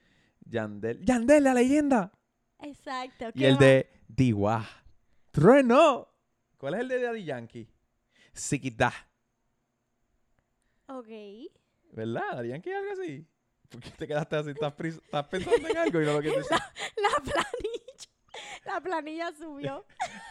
[0.45, 1.01] Yandel.
[1.05, 2.13] Yandel, la leyenda.
[2.59, 3.27] Exacto.
[3.33, 3.59] Y ¿qué el más?
[3.59, 4.65] de Diwa.
[5.31, 6.07] Trueno.
[6.63, 7.67] ¿Cuál es el de Daddy Yankee?
[8.31, 8.93] Siquita.
[10.87, 11.09] Ok.
[11.91, 12.21] ¿Verdad?
[12.35, 13.27] Daddy Yankee es algo así.
[13.67, 14.51] ¿Por qué te quedaste así?
[14.51, 16.57] ¿Estás, pensando en algo y no lo quieres decir?
[16.95, 18.63] La planilla.
[18.63, 19.85] La planilla subió.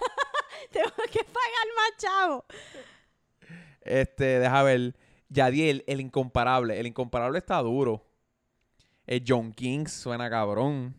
[0.73, 2.47] Tengo que pagar más chavo.
[3.83, 4.97] Este, deja ver.
[5.29, 6.81] Yadiel, el incomparable.
[6.81, 8.07] El incomparable está duro.
[9.07, 10.97] El John King suena cabrón.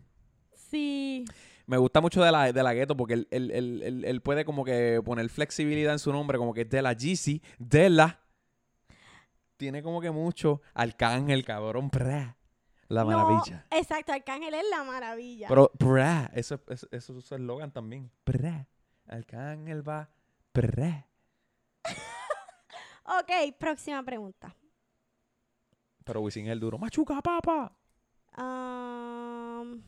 [0.54, 1.26] Sí.
[1.66, 4.44] Me gusta mucho de la, de la gueto porque él, él- él- él- él puede
[4.44, 8.20] como que poner flexibilidad en su nombre, como que de la Jeezy, de la.
[9.58, 12.36] Tiene como que mucho arcángel, cabrón, pra,
[12.90, 13.66] la No, maravilla.
[13.72, 15.48] exacto, Arcángel es la maravilla.
[15.48, 18.12] Pero, pra, eso, eso, eso es su eslogan también.
[18.26, 18.68] Pra,
[19.08, 20.10] arcángel va,
[20.52, 21.08] pra.
[23.06, 24.54] ok, próxima pregunta.
[26.04, 26.78] Pero Wisin es el duro.
[26.78, 27.72] Machuca, papa.
[28.34, 29.82] Am,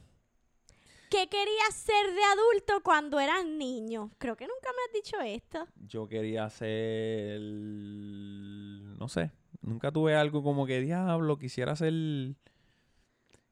[1.15, 4.12] ¿Qué querías ser de adulto cuando eras niño?
[4.17, 5.65] Creo que nunca me has dicho esto.
[5.88, 7.39] Yo quería hacer.
[7.39, 9.32] No sé.
[9.62, 11.38] Nunca tuve algo como que diablo.
[11.38, 11.93] Quisiera hacer.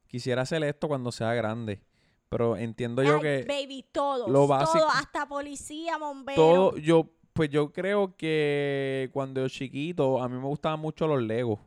[0.06, 1.80] Quisiera hacer esto cuando sea grande.
[2.28, 3.46] Pero entiendo yo que.
[3.48, 6.36] baby, todos, lo básico- todos, hasta policía, bombero.
[6.36, 6.76] Todo.
[6.76, 7.08] Yo.
[7.32, 10.22] Pues yo creo que cuando yo chiquito.
[10.22, 11.60] A mí me gustaban mucho los Legos.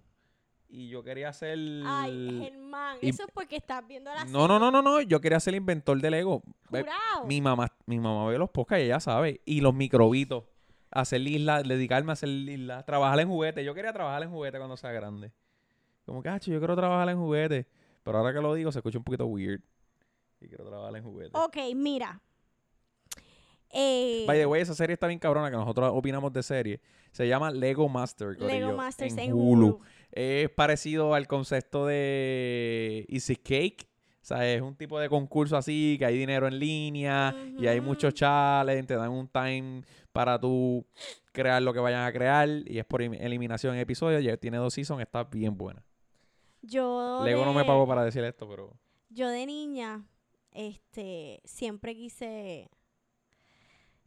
[0.70, 1.58] Y yo quería hacer.
[1.86, 5.02] Ay, Germán, eso es porque estás viendo la No, no, no, no, no.
[5.02, 6.44] Yo quería ser inventor de Lego.
[6.70, 7.26] Jurado.
[7.26, 9.42] Mi mamá, mi mamá ve los podcasts y ella sabe.
[9.46, 10.44] Y los microbitos.
[10.92, 13.66] Hacer islas, dedicarme a hacer islas, trabajar en juguetes.
[13.66, 15.32] Yo quería trabajar en juguetes cuando sea grande.
[16.06, 17.66] Como que, "Acho, yo quiero trabajar en juguetes.
[18.04, 19.62] Pero ahora que lo digo, se escucha un poquito weird.
[20.40, 21.36] Y quiero trabajar en juguetes.
[21.36, 22.22] Ok, mira.
[23.70, 26.82] Eh, By the way, esa serie está bien cabrona que nosotros opinamos de serie.
[27.12, 28.40] Se llama Lego Master.
[28.42, 29.66] Lego Masters en en Hulu.
[29.68, 29.82] Hulu.
[30.12, 33.88] Es parecido al concepto de Easy Cake.
[34.22, 37.80] O sea, es un tipo de concurso así, que hay dinero en línea y hay
[37.80, 40.86] muchos challenges, te dan un time para tú
[41.32, 44.22] crear lo que vayan a crear y es por eliminación en episodios.
[44.24, 45.82] Ya tiene dos seasons, está bien buena.
[46.62, 48.74] Yo Lego no me pagó para decir esto, pero
[49.10, 50.06] Yo de niña,
[50.52, 52.70] este, siempre quise,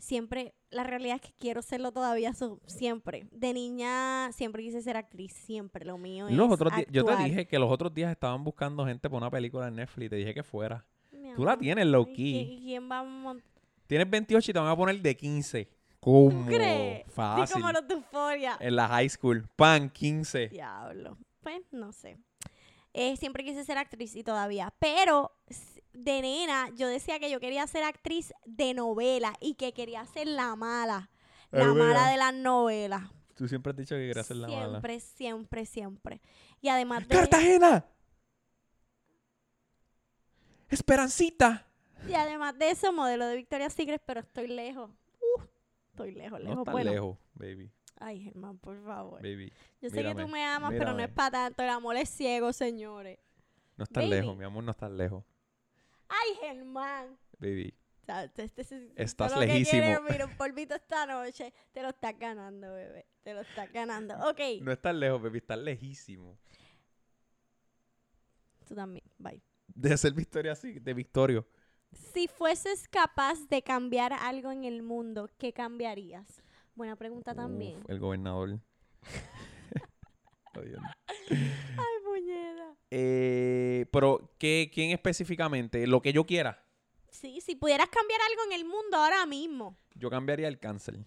[0.01, 3.27] siempre, la realidad es que quiero serlo todavía, so- siempre.
[3.31, 7.11] De niña siempre quise ser actriz, siempre, lo mío los es otros di- yo te
[7.13, 7.29] actuar.
[7.29, 10.35] dije que los otros días estaban buscando gente para una película en Netflix, te dije
[10.35, 10.85] que fuera.
[11.13, 12.33] Mi Tú la tienes low ¿y key.
[12.47, 13.45] quién- ¿Quién va a montar?
[13.87, 15.69] Tienes 28 y te van a poner de 15.
[16.01, 16.31] ¿Cómo?
[16.31, 17.05] ¿Tú crees?
[17.05, 17.55] Sí, Fácil.
[17.61, 18.57] como los de Euphoria.
[18.61, 19.47] En la high school.
[19.57, 20.49] Pan, 15.
[20.49, 21.19] Diablo.
[21.43, 22.17] Pues, no sé.
[22.93, 24.75] Eh, siempre quise ser actriz y todavía.
[24.79, 25.33] Pero
[25.93, 30.27] de nena, yo decía que yo quería ser actriz de novela y que quería ser
[30.27, 31.11] la mala.
[31.51, 33.03] La mala de las novelas.
[33.35, 34.69] Tú siempre has dicho que querías ser la mala.
[34.69, 36.21] Siempre, siempre, siempre.
[36.61, 37.87] Y además de, ¡Cartagena!
[40.69, 41.67] ¡Esperancita!
[42.09, 44.91] y además de eso, modelo de Victoria's Secret, pero estoy lejos.
[45.21, 45.43] Uh,
[45.91, 46.57] estoy lejos, lejos.
[46.57, 47.71] No tan bueno, lejos, baby.
[48.01, 49.23] Ay, Germán, por favor.
[49.23, 49.53] Baby.
[49.81, 51.63] Yo sé que mírame, tú me amas, pero no es para tanto.
[51.63, 53.19] El amor es ciego, señores.
[53.77, 54.11] No estás Baby.
[54.17, 55.25] lejos, mi amor, no estás lejos.
[56.09, 57.17] Ay, Germán.
[57.39, 57.73] Baby.
[58.03, 58.25] O sea,
[58.97, 59.83] Estás que lejísimo.
[59.83, 61.53] quieres, mira, un polvito esta noche.
[61.73, 63.07] Te lo estás ganando, bebé.
[63.23, 64.15] Te lo estás ganando.
[64.29, 66.37] Ok, No estás lejos, baby, estás lejísimo.
[68.67, 69.05] tú también.
[69.19, 69.41] Bye.
[69.69, 71.47] De ser Victoria así, de Victorio.
[72.13, 76.40] Si fueses capaz de cambiar algo en el mundo, ¿qué cambiarías?
[76.75, 77.79] Buena pregunta también.
[77.81, 78.59] Uf, el gobernador.
[80.55, 82.75] Ay, puñeta.
[82.91, 85.87] Eh, pero, ¿qué, ¿quién específicamente?
[85.87, 86.65] Lo que yo quiera.
[87.09, 90.99] Sí, si pudieras cambiar algo en el mundo ahora mismo, Yo cambiaría el cáncer.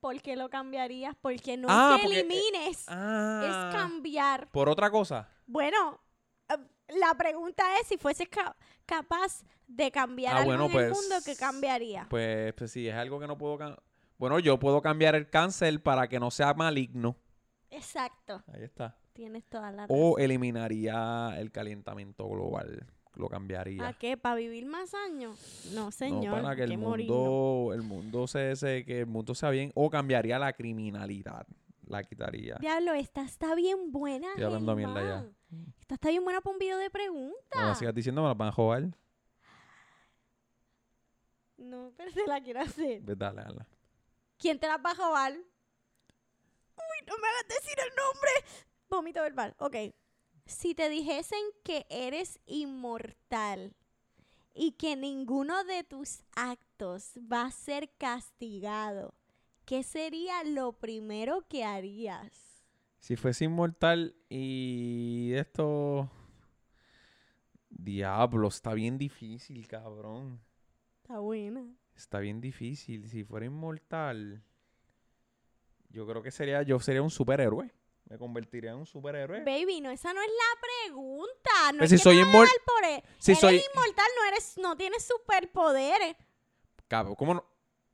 [0.00, 1.16] ¿por qué lo cambiarías?
[1.20, 3.42] Porque no Ah, es que porque, eh, elimines, Ah.
[3.70, 4.48] es cambiar.
[4.52, 5.28] Por otra cosa.
[5.46, 6.00] Bueno,
[6.48, 6.54] eh,
[7.00, 10.90] la pregunta es si fueses ca- capaz de cambiar Ah, algo bueno, en el pues,
[11.00, 12.06] mundo, ¿qué cambiaría?
[12.08, 13.82] Pues, pues si es algo que no puedo cambiar.
[14.18, 17.16] Bueno, yo puedo cambiar el cáncer para que no sea maligno.
[17.70, 18.96] Exacto, Ahí está.
[19.12, 20.22] tienes toda la O razón.
[20.24, 22.86] eliminaría el calentamiento global.
[23.14, 23.88] Lo cambiaría.
[23.88, 24.16] ¿A qué?
[24.18, 25.70] ¿Para vivir más años?
[25.74, 26.36] No, señor.
[26.36, 29.72] no, para que el mundo, el mundo se, se- que el mundo sea bien.
[29.74, 31.46] O cambiaría la criminalidad.
[31.86, 32.56] La quitaría.
[32.60, 34.28] Diablo, esta está bien buena.
[34.30, 35.26] Estoy hablando mierda ya.
[35.80, 37.38] Esta está bien buena para un video de preguntas.
[37.62, 38.90] No, sigas diciendo, me la van a joder.
[41.56, 43.02] No, pero se la quiero hacer.
[43.16, 43.60] Dale, dale.
[44.38, 45.32] ¿Quién te la va a robar?
[45.32, 48.30] Uy, no me hagas decir el nombre.
[48.88, 49.54] Vómito verbal.
[49.58, 49.76] Ok.
[50.44, 53.74] Si te dijesen que eres inmortal
[54.54, 59.14] y que ninguno de tus actos va a ser castigado,
[59.64, 62.64] ¿qué sería lo primero que harías?
[63.00, 66.10] Si fuese inmortal y esto.
[67.68, 70.40] Diablo, está bien difícil, cabrón.
[71.02, 71.64] Está buena.
[71.96, 73.08] Está bien difícil.
[73.08, 74.42] Si fuera inmortal,
[75.90, 77.72] yo creo que sería, yo sería un superhéroe.
[78.08, 79.40] Me convertiría en un superhéroe.
[79.42, 80.60] Baby, no, esa no es la
[80.92, 81.72] pregunta.
[81.72, 83.40] No Pues es si que soy te va a inmor- dar por e- si eres
[83.40, 86.16] soy, inmortal, no eres, no tienes superpoderes.
[86.86, 87.44] cabrón, ¿cómo no?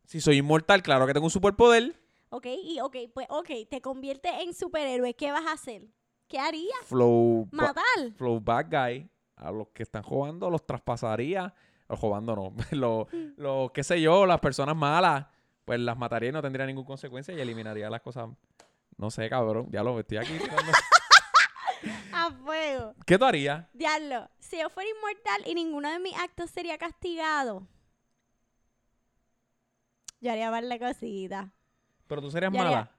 [0.05, 1.99] Si soy inmortal, claro que tengo un superpoder.
[2.29, 5.15] Ok, y ok, pues ok, te convierte en superhéroe.
[5.15, 5.87] ¿Qué vas a hacer?
[6.29, 6.77] ¿Qué harías?
[6.85, 7.85] Flow, Matar.
[8.17, 9.09] flow bad guy.
[9.37, 11.55] A los que están jugando los traspasaría.
[11.93, 15.27] O robando no, lo, lo, qué sé yo, las personas malas,
[15.65, 18.29] pues las mataría y no tendría ninguna consecuencia y eliminaría las cosas,
[18.97, 20.39] no sé, cabrón, ya lo estoy aquí.
[22.13, 22.95] A fuego.
[23.07, 23.67] ¿Qué tú harías?
[23.73, 27.67] Diablo, si yo fuera inmortal y ninguno de mis actos sería castigado,
[30.21, 31.49] yo haría darle cositas.
[32.07, 32.91] Pero tú serías Yo haría- mala.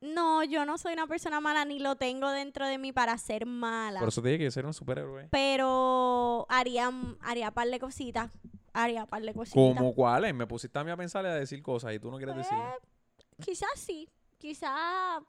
[0.00, 3.44] No, yo no soy una persona mala ni lo tengo dentro de mí para ser
[3.44, 4.00] mala.
[4.00, 5.28] Por eso te dije que yo sería un superhéroe.
[5.30, 8.30] Pero haría, haría par de cositas.
[8.72, 9.54] Haría par de cositas.
[9.54, 10.34] ¿Cómo cuáles?
[10.34, 12.56] Me pusiste a mí a pensar y a decir cosas y tú no quieres decir.
[12.56, 14.08] Eh, quizás sí.
[14.38, 15.22] Quizás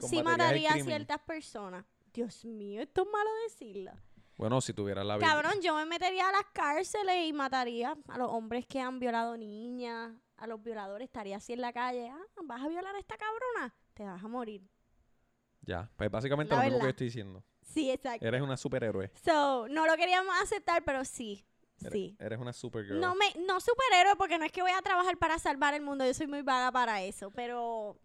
[0.00, 1.84] sí mataría a ciertas personas.
[2.14, 3.92] Dios mío, esto es malo decirlo.
[4.38, 5.26] Bueno, si tuvieras la vida.
[5.26, 9.36] Cabrón, yo me metería a las cárceles y mataría a los hombres que han violado
[9.36, 11.06] niñas, a los violadores.
[11.06, 12.08] Estaría así en la calle.
[12.08, 13.74] Ah, ¿vas a violar a esta cabrona?
[13.96, 14.60] Te vas a morir.
[15.62, 17.42] Ya, pues básicamente La lo mismo que yo estoy diciendo.
[17.62, 18.26] Sí, exacto.
[18.26, 19.10] Eres una superhéroe.
[19.24, 21.46] So, no lo queríamos aceptar, pero sí.
[21.80, 22.16] Eres, Sí.
[22.20, 23.00] eres una supergirl.
[23.00, 26.04] No me, no superhéroe, porque no es que voy a trabajar para salvar el mundo.
[26.06, 27.30] Yo soy muy vaga para eso.
[27.30, 27.98] Pero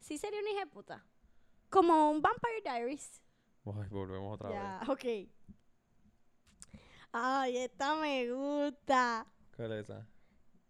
[0.00, 1.04] sí sería una hija puta.
[1.70, 3.22] Como un Vampire Diaries.
[3.64, 4.88] Ay, volvemos otra Ya, vez.
[4.88, 5.30] ok.
[7.12, 9.26] Ay, esta me gusta.
[9.56, 10.06] ¿Cuál es esa?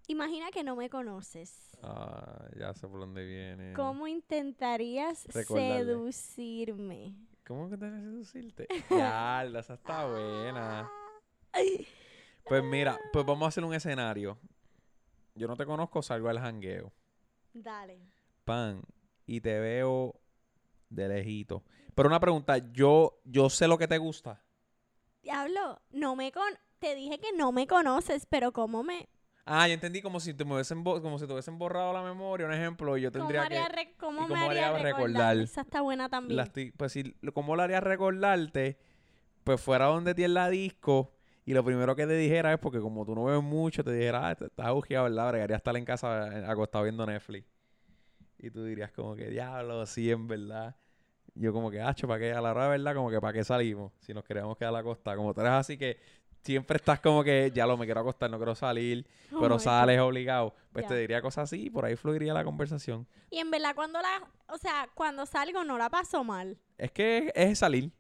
[0.09, 1.77] Imagina que no me conoces.
[1.83, 3.73] Ah, ya sé por dónde viene.
[3.75, 5.85] ¿Cómo intentarías Recordarle.
[5.85, 7.15] seducirme?
[7.47, 8.67] ¿Cómo a seducirte?
[8.91, 10.91] ya, esa está buena.
[12.45, 14.39] Pues mira, pues vamos a hacer un escenario.
[15.35, 16.93] Yo no te conozco, salgo al jangueo.
[17.53, 18.01] Dale.
[18.45, 18.83] Pan.
[19.27, 20.21] Y te veo
[20.89, 21.65] de lejito.
[21.95, 24.43] Pero una pregunta, yo, yo sé lo que te gusta.
[25.23, 26.47] Diablo, no me con...
[26.79, 29.09] Te dije que no me conoces, pero ¿cómo me...
[29.49, 32.47] Ah, yo entendí como si te me hubiesen como si te hubiesen borrado la memoria,
[32.47, 35.37] un ejemplo, y yo ¿Cómo, tendría haría que cómo me cómo haría haría recordar?
[35.37, 35.37] recordar.
[35.45, 36.37] Esa está buena también.
[36.37, 38.77] la estoy- pues si cómo lo haría recordarte,
[39.45, 41.13] pues fuera donde tiene la disco
[41.45, 44.27] y lo primero que te dijera es porque como tú no ves mucho, te dijera,
[44.29, 45.29] ah, estás agujeado, ¿verdad?
[45.31, 47.47] Bregaría estar en casa eh, acostado viendo Netflix.
[48.39, 50.75] Y tú dirías como que, diablo, sí, en verdad.
[51.35, 52.33] Yo como que, hacho, ¿para qué?
[52.33, 53.93] A la hora de verdad, como que, ¿para qué salimos?
[54.01, 55.15] Si nos queríamos quedar a la costa.
[55.15, 55.99] Como tú eres así que
[56.47, 60.01] siempre estás como que, ya lo me quiero acostar, no quiero salir, Oh pero sales
[60.01, 60.55] obligado.
[60.73, 63.07] Pues te diría cosas así y por ahí fluiría la conversación.
[63.31, 64.23] Y en verdad, cuando la...
[64.49, 66.59] O sea, cuando salgo no la paso mal.
[66.79, 67.91] Es que es salir.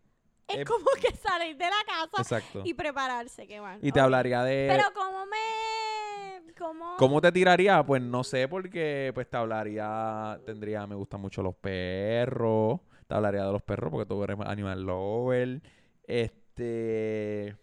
[0.47, 2.63] Es Eh, como que salir de la casa Exacto.
[2.65, 3.81] y prepararse, qué mal.
[3.83, 4.67] Y te hablaría de...
[4.71, 6.53] Pero ¿cómo me...
[6.57, 6.97] ¿Cómo...
[6.97, 7.83] ¿Cómo te tiraría?
[7.85, 13.45] Pues no sé, porque pues te hablaría, tendría, me gustan mucho los perros, te hablaría
[13.45, 15.61] de los perros porque tú eres animal lover,
[16.07, 17.57] este,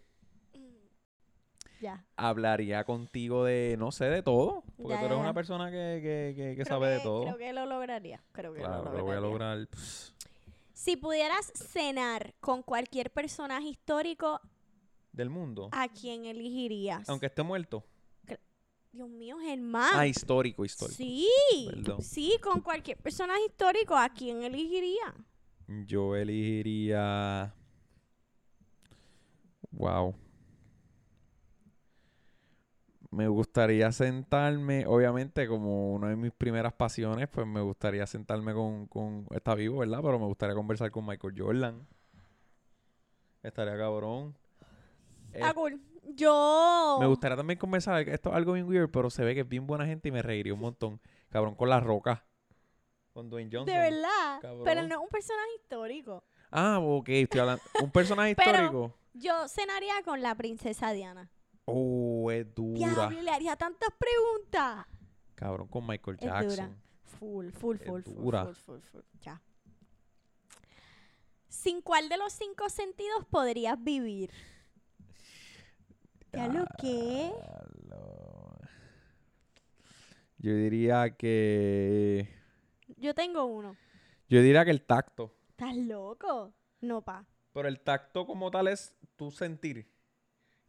[1.84, 2.02] Ya.
[2.16, 6.34] hablaría contigo de, no sé, de todo, porque Ya, tú eres ya, una persona que,
[6.34, 7.24] que, que, sabe de todo.
[7.24, 8.22] Creo que lo lograría.
[8.32, 9.56] Creo que claro, lo lo voy a lograría.
[9.56, 9.68] lograr.
[10.72, 14.40] Si pudieras cenar con cualquier personaje histórico,
[15.12, 17.06] del mundo, ¿a quién elegirías?
[17.08, 17.84] aunque esté muerto.
[18.90, 19.90] Dios mío, Germán.
[19.92, 20.96] Ah, histórico, histórico.
[20.96, 21.28] Sí,
[21.68, 22.00] Perdón.
[22.00, 25.14] sí, con cualquier personaje histórico, ¿a quién elegiría?
[25.86, 27.52] Yo elegiría.
[29.72, 30.14] Wow.
[33.14, 38.86] Me gustaría sentarme, obviamente, como una de mis primeras pasiones, pues me gustaría sentarme con,
[38.86, 39.26] con.
[39.30, 40.00] Está vivo, ¿verdad?
[40.02, 41.86] Pero me gustaría conversar con Michael Jordan.
[43.42, 44.34] Estaría cabrón.
[45.32, 45.80] Eh, Ah, cool.
[46.16, 46.98] Yo.
[47.00, 49.66] me gustaría también conversar, esto es algo bien weird, pero se ve que es bien
[49.66, 51.00] buena gente y me reiría un montón.
[51.30, 52.24] Cabrón, con la roca.
[53.12, 53.74] Con Dwayne Johnson.
[53.74, 54.40] De verdad.
[54.42, 54.64] cabrón.
[54.64, 56.24] Pero no es un personaje histórico.
[56.50, 57.62] Ah, ok, estoy hablando.
[57.82, 58.94] Un personaje Pero- histórico.
[59.14, 61.30] Yo cenaría con la princesa Diana.
[61.66, 62.78] Oh, es dura.
[62.78, 64.86] Diablo, le haría tantas preguntas.
[65.34, 66.48] Cabrón, con Michael Es Jackson.
[66.48, 66.70] dura.
[67.18, 68.44] Full, full, Es full, full, dura.
[68.44, 69.00] full, full, full.
[69.22, 69.40] Ya.
[71.48, 74.30] ¿Sin cuál de los cinco sentidos podrías vivir?
[76.32, 77.32] ¿Ya lo que?
[80.38, 82.28] Yo diría que.
[82.96, 83.76] Yo tengo uno.
[84.28, 85.34] Yo diría que el tacto.
[85.50, 86.52] ¿Estás loco?
[86.80, 87.24] No, pa.
[87.52, 89.88] Pero el tacto como tal es tu sentir.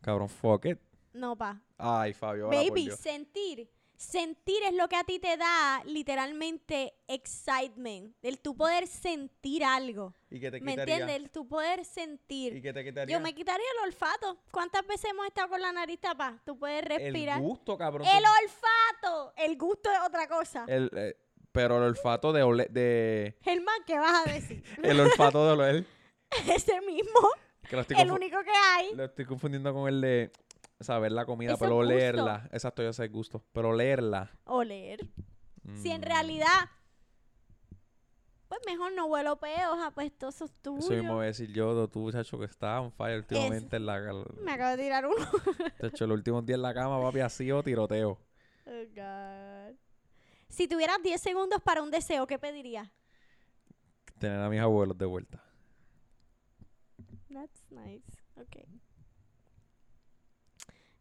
[0.06, 0.78] Cabrón, fuck it.
[1.14, 1.60] No, pa.
[1.80, 2.46] Ay, Fabio.
[2.46, 3.00] ahora por Baby, Dios.
[3.00, 3.68] sentir.
[3.98, 8.14] Sentir es lo que a ti te da literalmente excitement.
[8.22, 10.14] El tu poder sentir algo.
[10.30, 10.94] ¿Y que te ¿Me quitaría?
[10.96, 11.16] entiendes?
[11.16, 12.62] El tu poder ¿Y sentir.
[12.62, 13.16] que te quitaría?
[13.18, 14.38] Yo me quitaría el olfato.
[14.52, 16.40] ¿Cuántas veces hemos estado con la nariz tapada?
[16.46, 17.38] Tú puedes respirar.
[17.40, 18.06] El gusto, cabrón.
[18.06, 19.34] El olfato.
[19.38, 20.66] El gusto es otra cosa.
[20.68, 21.16] el, eh,
[21.52, 24.62] pero el olfato de, ole- de Germán, ¿qué vas a decir?
[24.84, 25.86] el olfato de oler.
[26.54, 27.30] Ese mismo.
[27.70, 28.96] Que lo estoy, El único que hay.
[28.96, 30.32] lo estoy confundiendo con el de
[30.80, 32.48] saber la comida, Eso pero olerla.
[32.52, 33.44] Exacto, yo sé el gusto.
[33.54, 34.32] Pero olerla.
[34.46, 35.08] Oler.
[35.82, 36.70] Si en mm, realidad
[38.48, 40.86] Pues mejor no huelo peos apestosos tuyos.
[40.86, 44.00] Eso mismo voy a decir yo, tú, muchacho, que estás on fire últimamente en la...
[44.44, 45.16] Me acabo de tirar uno.
[45.82, 48.20] Chacho, los últimos días en la cama, papi, ha sido tiroteo.
[48.68, 49.76] Oh, God.
[50.50, 52.90] Si tuvieras 10 segundos para un deseo, ¿qué pedirías?
[54.20, 55.44] Tener a mis abuelos de vuelta.
[57.36, 58.06] That's nice.
[58.38, 58.66] Ok.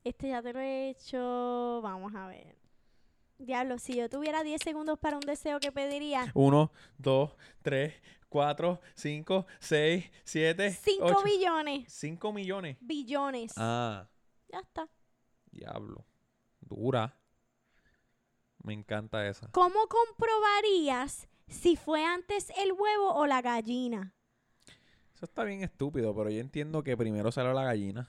[0.02, 1.80] Este ya te lo he hecho.
[1.80, 2.56] Vamos a ver.
[3.38, 6.32] Diablo, si yo tuviera 10 segundos para un deseo, ¿qué pediría?
[6.34, 7.94] Uno, dos, tres,
[8.28, 11.22] cuatro, cinco, seis, siete, 5 ocho.
[11.24, 11.92] billones.
[11.92, 12.78] Cinco millones.
[12.80, 13.52] Billones.
[13.56, 14.08] Ah,
[14.48, 14.88] Ya está.
[15.52, 16.04] diablo.
[16.60, 17.16] Dura.
[18.64, 19.48] Me encanta esa.
[19.52, 24.14] ¿Cómo comprobarías si fue antes el huevo o la gallina?
[25.24, 28.06] Eso está bien estúpido, pero yo entiendo que primero salió la gallina.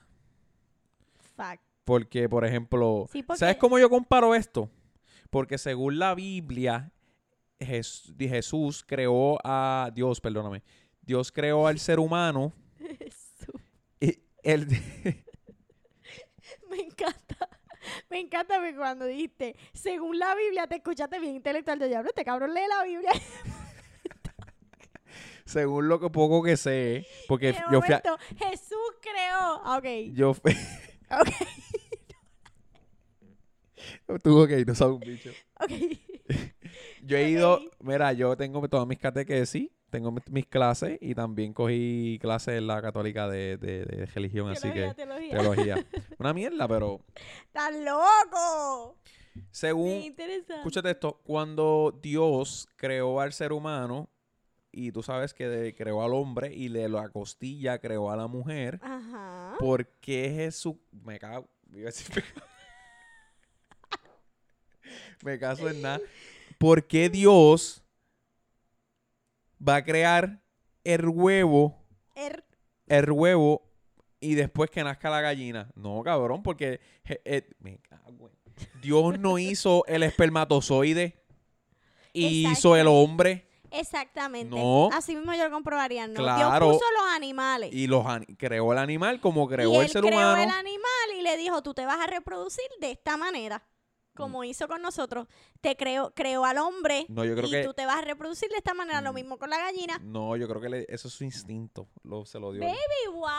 [1.34, 1.62] Fact.
[1.86, 4.68] Porque, por ejemplo, Sí, porque- ¿sabes cómo yo comparo esto?
[5.30, 6.92] Porque según la Biblia,
[7.58, 10.62] Jes- Jesús creó a Dios, perdóname.
[11.00, 12.52] Dios creó al ser humano.
[13.98, 14.66] Y él,
[16.68, 17.48] Me encanta.
[18.10, 21.78] Me encanta cuando dijiste, según la Biblia, te escuchaste bien intelectual.
[21.80, 23.12] Yo diablo, este cabrón lee la Biblia.
[25.46, 28.02] Según lo que poco que sé, porque yo fui a-
[28.36, 29.60] Jesús creó.
[29.64, 30.12] Ah, Ok.
[30.12, 30.52] yo fui-
[31.10, 31.28] Ok.
[34.22, 35.30] tú ok, no sabes un bicho.
[35.60, 35.70] Ok.
[37.02, 41.52] Yo he ido, mira, yo tengo todas mis catequesis, tengo mis, mis clases y también
[41.54, 45.30] cogí clases en la católica de, de- de religión, así que teología.
[45.30, 45.86] teología.
[46.18, 47.00] Una mierda, pero
[47.46, 48.98] ¡Estás loco!
[49.52, 50.12] según.
[50.58, 54.10] Escúchate esto, cuando Dios creó al ser humano
[54.78, 58.26] y tú sabes que de- creó al hombre y de la costilla creó a la
[58.26, 59.54] mujer, Ajá.
[59.58, 61.48] ¿por qué Jesús me cago,
[65.24, 66.00] me caso en nada?
[66.58, 67.82] ¿Por qué Dios
[69.66, 70.42] va a crear
[70.84, 71.76] el huevo,
[72.14, 72.44] Er-
[72.86, 73.62] el huevo
[74.20, 75.70] y después que nazca la gallina?
[75.74, 81.22] No, cabrón, porque je- eh, me cago en- Dios no hizo el espermatozoide.
[82.14, 84.54] Y hizo el hombre Exactamente.
[84.56, 84.88] No.
[84.92, 86.06] Así mismo yo lo comprobaría.
[86.06, 86.14] No.
[86.14, 86.66] Claro.
[86.66, 87.70] Dios puso los animales.
[87.72, 90.42] y los ani- creó el animal como creó y el él ser creó humano.
[90.42, 90.82] el animal
[91.18, 93.62] y le dijo, tú te vas a reproducir de esta manera.
[94.14, 94.44] Como Mm.
[94.44, 95.26] hizo con nosotros.
[95.60, 98.48] Te creó, creó al hombre No, yo creo y que tú te vas a reproducir
[98.48, 99.02] de esta manera.
[99.02, 99.14] Lo Mm.
[99.14, 100.00] mismo con la gallina.
[100.02, 102.62] no, yo creo que le- eso es su instinto, lo, se lo dio.
[102.62, 103.30] Baby, what?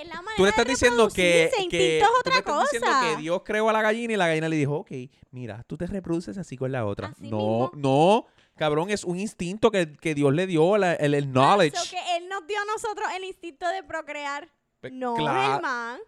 [0.00, 2.62] Es la manera Tú le estás de diciendo que, que instinto es tú otra estás
[2.62, 3.14] diciendo cosa.
[3.14, 4.90] que Dios creó a la gallina y la gallina le dijo, ok,
[5.30, 7.08] mira, tú te reproduces así con la otra.
[7.16, 7.70] Así no, mismo.
[7.76, 11.76] no, cabrón, es un instinto que, que Dios le dio, la- el, el knowledge.
[11.90, 14.48] que él nos dio a nosotros el instinto de procrear.
[14.80, 15.98] Pe- No, Germán.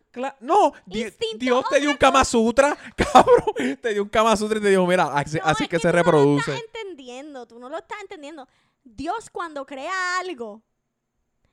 [0.41, 4.59] no, Di- Instinto Dios te dio un Kama Sutra, cabrón, te dio un Kama Sutra
[4.59, 6.55] y te dijo, mira, así, No, así es que, que se tú No lo reproduce.
[6.55, 8.47] estás entendiendo, tú no lo estás entendiendo.
[8.85, 10.63] Dios cuando crea algo,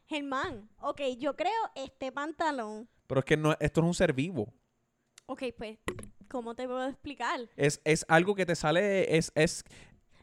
[0.08, 2.88] Germán, ok, yo creo este pantalón.
[3.08, 4.54] Pero es que no, esto es un ser vivo.
[5.26, 5.80] Ok, pues,
[6.30, 7.40] ¿cómo te puedo explicar?
[7.56, 9.64] Es, es algo que te sale, es, es,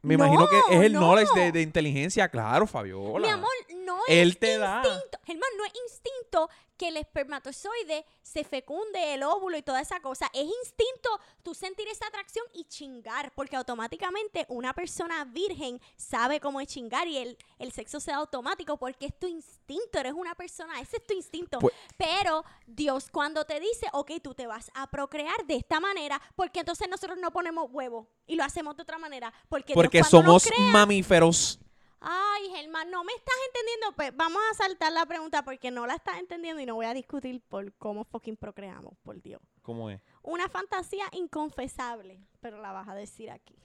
[0.02, 3.26] me imagino que es el No, knowledge de, inteligencia, claro, Fabiola.
[3.26, 3.50] Mi amor,
[3.84, 4.82] no Él es te da.
[5.24, 10.28] Germán, no es instinto que el espermatozoide se fecunde el óvulo y toda esa cosa.
[10.32, 11.10] Es instinto
[11.42, 17.06] tú sentir esa atracción y chingar, porque automáticamente una persona virgen sabe cómo es chingar
[17.08, 21.06] y el, el sexo sea automático porque es tu instinto, eres una persona, ese es
[21.06, 21.58] tu instinto.
[21.58, 26.20] Pues- Pero Dios cuando te dice, ok, tú te vas a procrear de esta manera,
[26.36, 29.98] porque entonces nosotros no ponemos huevo y lo hacemos de otra manera, porque, Dios Porque
[30.00, 31.58] nos somos crea- mamíferos.
[32.04, 33.94] Ay, Germán, no me estás entendiendo.
[33.94, 36.94] Pues vamos a saltar la pregunta porque no la estás entendiendo y no voy a
[36.94, 39.40] discutir por cómo fucking procreamos, por Dios.
[39.62, 40.02] ¿Cómo es?
[40.22, 43.56] Una fantasía inconfesable, pero la vas a decir aquí.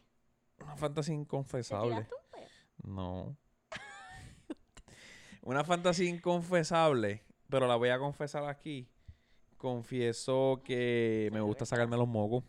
[0.60, 2.08] Una fantasía ¿Te inconfesable.
[2.84, 3.36] No.
[5.42, 8.88] Una fantasía inconfesable, pero la voy a confesar aquí.
[9.58, 12.44] Confieso que me gusta sacarme los mocos.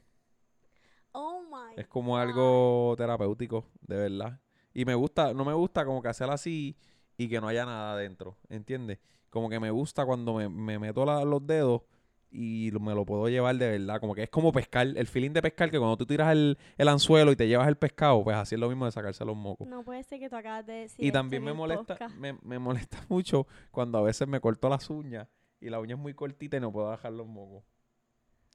[1.12, 1.80] Oh my.
[1.80, 2.20] Es como God.
[2.20, 4.40] algo terapéutico, de verdad.
[4.78, 6.76] Y me gusta, no me gusta como que hacer así
[7.16, 9.00] y que no haya nada adentro, ¿entiendes?
[9.28, 11.82] Como que me gusta cuando me, me meto la- los dedos
[12.30, 13.98] y me lo puedo llevar de verdad.
[14.00, 16.86] Como que es como pescar, el feeling de pescar, que cuando tú tiras el, el
[16.88, 19.66] anzuelo y te llevas el pescado, pues así es lo mismo de sacarse los mocos.
[19.66, 21.04] No puede ser que tú acabas de decir.
[21.04, 25.26] y también me molesta, me, me molesta mucho cuando a veces me corto las uñas
[25.60, 27.64] y la uña es muy cortita y no puedo bajar los mocos.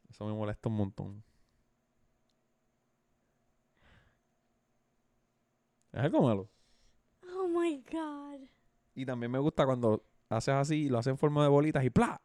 [0.10, 1.24] Eso me molesta un montón.
[5.94, 6.50] Es algo malo.
[7.36, 8.48] Oh my God.
[8.96, 11.90] Y también me gusta cuando haces así y lo haces en forma de bolitas y
[11.90, 12.22] ¡plá!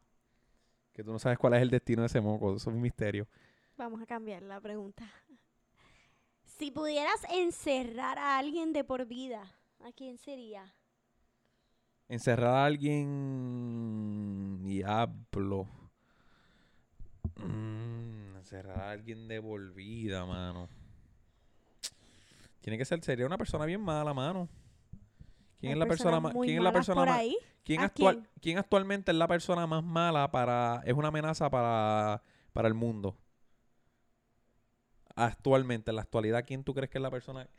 [0.91, 2.55] Que tú no sabes cuál es el destino de ese moco.
[2.55, 3.27] Eso es un misterio.
[3.77, 5.09] Vamos a cambiar la pregunta.
[6.43, 9.55] Si pudieras encerrar a alguien de por vida,
[9.85, 10.73] ¿A quién sería?
[12.09, 14.59] Encerrar a alguien.
[14.63, 15.67] Diablo.
[17.37, 20.67] Mm, encerrar a alguien de por vida, mano.
[22.61, 24.49] Tiene que ser, sería una persona bien mala, mano.
[25.59, 26.33] ¿Quién Hay es la persona más?
[26.33, 27.21] ¿Quién es la persona más?
[27.63, 28.27] ¿Quién, ¿A actual, quién?
[28.41, 30.81] quién actualmente es la persona más mala para.
[30.85, 33.17] es una amenaza para, para el mundo?
[35.15, 37.49] Actualmente, en la actualidad, ¿quién tú crees que es la persona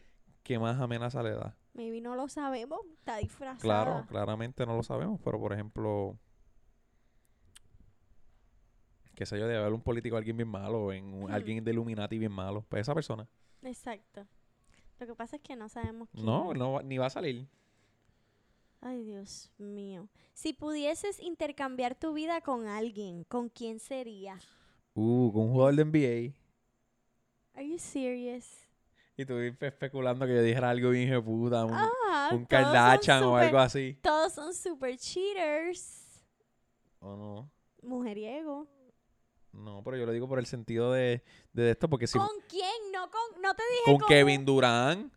[0.43, 1.57] que más amenaza le da?
[1.75, 2.81] Maybe no lo sabemos.
[2.99, 3.61] Está disfrazada.
[3.61, 6.19] Claro, claramente no lo sabemos, pero por ejemplo,
[9.15, 11.33] qué sé yo, debe haber un político, alguien bien malo, en un- Ujú.
[11.33, 12.65] alguien de Illuminati bien malo.
[12.69, 13.29] Pues esa persona.
[13.63, 14.27] Exacto.
[15.01, 16.27] Lo que pasa es que no sabemos quién.
[16.27, 17.49] No, no ni va a salir.
[18.83, 20.09] Ay, Dios mío.
[20.35, 24.39] Si pudieses intercambiar tu vida con alguien, ¿con quién sería?
[24.95, 26.35] Uh, con un jugador de NBA.
[27.55, 28.67] Are you serious?
[29.17, 33.23] Y tú espe- especulando que yo dijera algo bien de puta, un, Ah, un Kardashian
[33.25, 33.99] o algo así.
[34.03, 36.23] Todos son super cheaters.
[37.01, 37.51] ¿O no?
[37.83, 38.67] Mujeriego.
[39.53, 41.23] No, pero yo lo digo por el sentido de,
[41.53, 42.71] de esto, porque si ¿Con quién?
[42.93, 45.13] No, con, no te dije con con Kevin Durant,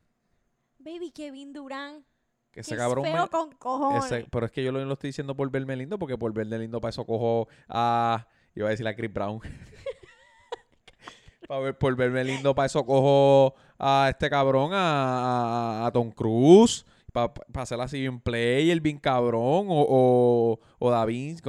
[0.79, 2.03] Baby, Kevin Durán.
[2.51, 4.05] que ese es cabrón me- con cojones.
[4.05, 6.57] ese- pero es que yo lo, lo estoy diciendo por verme lindo, porque por verme
[6.59, 9.39] lindo para eso cojo a, iba a decir a Chris Brown.
[11.47, 16.09] Pa' ver- por verme lindo para eso cojo a este cabrón, a, a- a Tom
[16.11, 21.39] Cruise, para hacer así bien play, el bien cabrón, o, o, o David,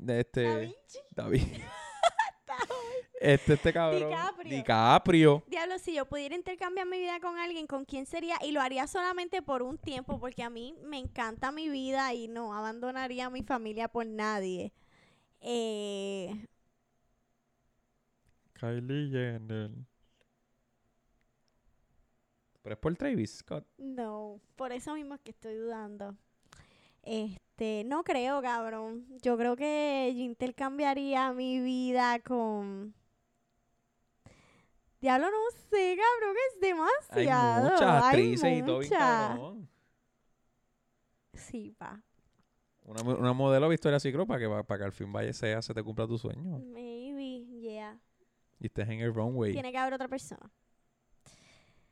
[0.00, 0.98] de este, Da Vinci.
[1.10, 1.42] David,
[3.20, 4.56] este, este cabrón, DiCaprio.
[4.56, 5.44] DiCaprio.
[5.46, 8.36] Diablo, si yo pudiera intercambiar mi vida con alguien, ¿con quién sería?
[8.42, 12.28] Y lo haría solamente por un tiempo, porque a mí me encanta mi vida y
[12.28, 14.72] no abandonaría a mi familia por nadie.
[15.40, 16.46] Eh,
[18.54, 19.70] Kylie Jenner.
[22.62, 23.64] Pero es por Travis Scott.
[23.78, 26.16] no, por eso mismo es que estoy dudando.
[27.02, 29.06] Este, no creo, cabrón.
[29.22, 32.94] Yo creo que yo intercambiaría mi vida con...
[35.00, 35.36] Diablo, no
[35.70, 36.68] sé, cabrón, es Hay
[37.24, 37.70] demasiado.
[37.70, 38.98] muchas Hay actrices y todo bien muchas.
[38.98, 39.68] cabrón.
[41.34, 42.02] Sí, pa.
[42.82, 45.82] Una, una modelo Victoria Secret para que, para que al fin vaya sea, se te
[45.82, 46.58] cumpla tu sueño.
[46.58, 47.98] Maybe, yeah.
[48.58, 49.52] Y estés en el runway.
[49.52, 50.50] Tiene que haber otra persona.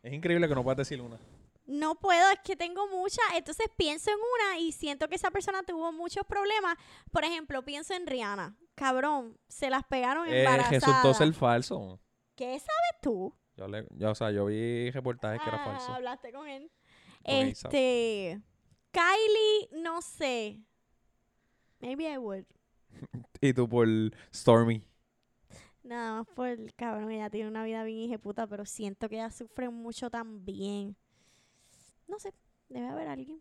[0.02, 1.18] Es increíble que no puedas decir una.
[1.66, 3.24] No puedo, es que tengo muchas.
[3.34, 6.76] Entonces pienso en una y siento que esa persona tuvo muchos problemas.
[7.10, 8.56] Por ejemplo, pienso en Rihanna.
[8.74, 10.82] Cabrón, se las pegaron Eh, embarazadas.
[10.84, 12.00] resultó ser falso.
[12.36, 13.34] ¿Qué sabes tú?
[13.56, 15.92] Yo, le, yo, o sea, yo vi reportajes que era Ah, falso.
[15.92, 16.70] Hablaste con él.
[17.24, 17.34] Con.
[17.34, 18.40] Este.
[18.92, 20.60] Kylie, no sé.
[21.80, 22.44] Maybe I would.
[23.40, 23.86] Y tú por
[24.34, 24.82] Stormy.
[25.82, 29.30] Nada más por el cabrón, ella tiene una vida bien hijeputa, pero siento que ella
[29.30, 30.96] sufre mucho también.
[32.08, 32.32] No sé,
[32.68, 33.40] debe haber alguien.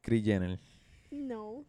[0.00, 0.58] Kris Jenner.
[1.10, 1.64] No.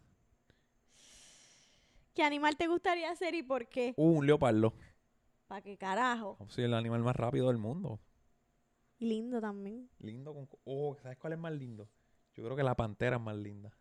[2.13, 3.93] ¿Qué animal te gustaría ser y por qué?
[3.97, 4.73] Uh, un leopardo.
[5.47, 6.37] ¿Para qué carajo?
[6.47, 7.99] Soy el animal más rápido del mundo.
[8.97, 9.89] Y lindo también.
[9.99, 10.45] Lindo con...
[10.47, 11.87] co- Oh, ¿sabes cuál es más lindo?
[12.33, 13.71] Yo creo que la pantera es más linda.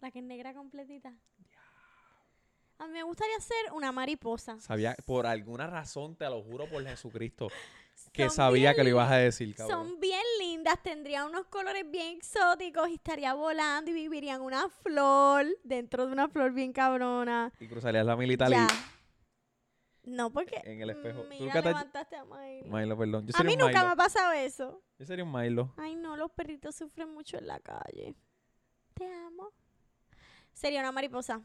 [0.00, 1.14] La que es negra completita.
[2.78, 4.58] A mí me gustaría ser una mariposa.
[4.58, 7.48] Sabía, por alguna razón, te lo juro por Jesucristo,
[8.12, 9.88] que Son sabía que lo ibas a decir, cabrón.
[9.88, 14.70] Son bien lindas, tendría unos colores bien exóticos y estaría volando y viviría en una
[14.70, 17.52] flor, dentro de una flor bien cabrona.
[17.60, 18.66] Y cruzarías la militar Ya.
[20.10, 20.60] No, porque.
[20.64, 21.22] en el espejo.
[21.22, 22.76] ¿Tú Mira, nunca te levantaste a Milo.
[22.76, 23.26] Milo, perdón.
[23.26, 24.82] Yo A sería mí un nunca me ha pasado eso.
[24.98, 25.72] Yo sería un Milo.
[25.76, 28.14] Ay, no, los perritos sufren mucho en la calle.
[28.94, 29.52] Te amo.
[30.52, 31.40] Sería una mariposa.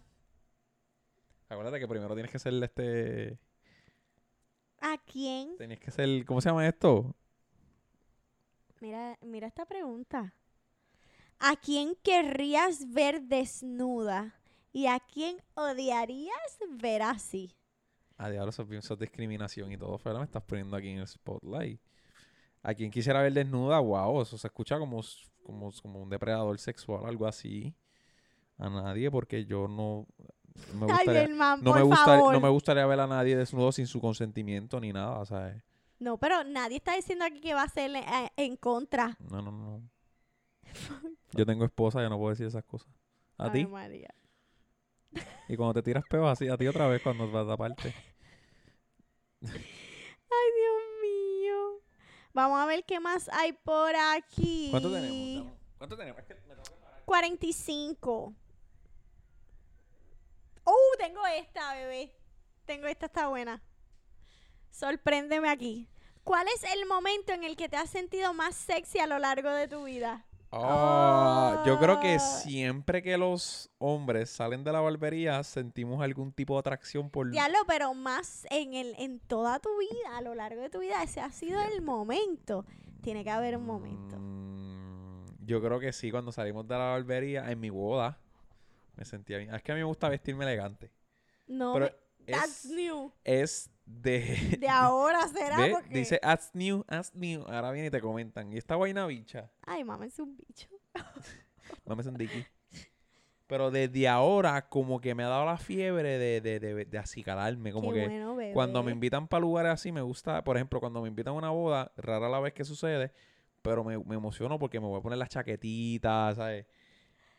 [1.47, 3.39] Acuérdate que primero tienes que ser este...
[4.81, 5.57] ¿A quién?
[5.57, 6.25] Tenías que ser...
[6.25, 7.15] ¿Cómo se llama esto?
[8.81, 10.33] Mira, mira esta pregunta.
[11.39, 14.35] ¿A quién querrías ver desnuda?
[14.73, 17.55] ¿Y a quién odiarías ver así?
[18.17, 18.63] Ah, diablo, eso,
[18.93, 19.97] es discriminación y todo.
[19.99, 21.79] Pero me estás poniendo aquí en el spotlight.
[22.63, 25.01] A quien quisiera ver desnuda, wow, eso se escucha como,
[25.43, 27.75] como, como un depredador sexual, algo así.
[28.57, 30.07] A nadie, porque yo no
[30.73, 32.33] me Ay, gustaría, no me gusta- favor.
[32.33, 35.61] no me gustaría ver a nadie desnudo sin su consentimiento ni nada, ¿sabes?
[35.99, 38.03] No, pero nadie está diciendo aquí que va a ser eh,
[38.37, 39.17] en contra.
[39.29, 39.81] No, no, no.
[41.33, 42.89] Yo tengo esposa, yo no puedo decir esas cosas.
[43.37, 43.65] A ti.
[43.65, 44.13] María.
[45.47, 47.93] Y cuando te tiras peos así, a ti otra vez cuando vas a taparte.
[49.41, 51.81] Ay, Dios mío.
[52.33, 54.69] Vamos a ver qué más hay por aquí.
[54.71, 55.53] ¿Cuánto tenemos?
[55.77, 56.19] ¿Cuánto tenemos?
[56.19, 57.01] Es que me tengo que parar.
[57.05, 58.33] 45.
[60.65, 60.97] ¡Uh!
[60.97, 62.15] Tengo esta, bebé.
[62.65, 63.61] Tengo esta, está buena.
[64.71, 65.87] Sorpréndeme aquí.
[66.23, 69.51] ¿Cuál es el momento en el que te has sentido más sexy a lo largo
[69.51, 70.24] de tu vida?
[70.51, 72.19] Ah, yo creo que Ah.
[72.19, 77.29] siempre que los hombres salen de la barbería sentimos algún tipo de atracción por...
[77.29, 81.03] Diablo, pero más en el en toda tu vida, a lo largo de tu vida,
[81.03, 82.65] ese ha sido el momento.
[83.01, 84.15] Tiene que haber un momento.
[84.17, 88.17] Mm, yo creo que sí, cuando salimos de la barbería, en mi boda,
[88.95, 89.53] me sentía bien.
[89.53, 90.91] Es que a mí me gusta vestirme elegante.
[91.47, 91.85] No, Pero
[92.25, 93.11] me- that's new.
[93.23, 94.57] es de...
[94.59, 95.93] De ahora será porque...
[95.93, 97.43] Dice, as new, as new.
[97.47, 98.51] Ahora viene y te comentan.
[98.51, 100.67] Y esta vaina bicha, Ay, mamá, es un bicho.
[101.85, 102.45] no me sentí aquí.
[103.47, 107.71] Pero desde ahora, como que me ha dado la fiebre de, de, de, de acicalarme.
[107.71, 108.53] Como Qué que bueno, bebé.
[108.53, 111.49] cuando me invitan para lugares así, me gusta, por ejemplo, cuando me invitan a una
[111.51, 113.11] boda, rara la vez que sucede,
[113.61, 116.65] pero me, me emociono porque me voy a poner las chaquetitas, ¿sabes?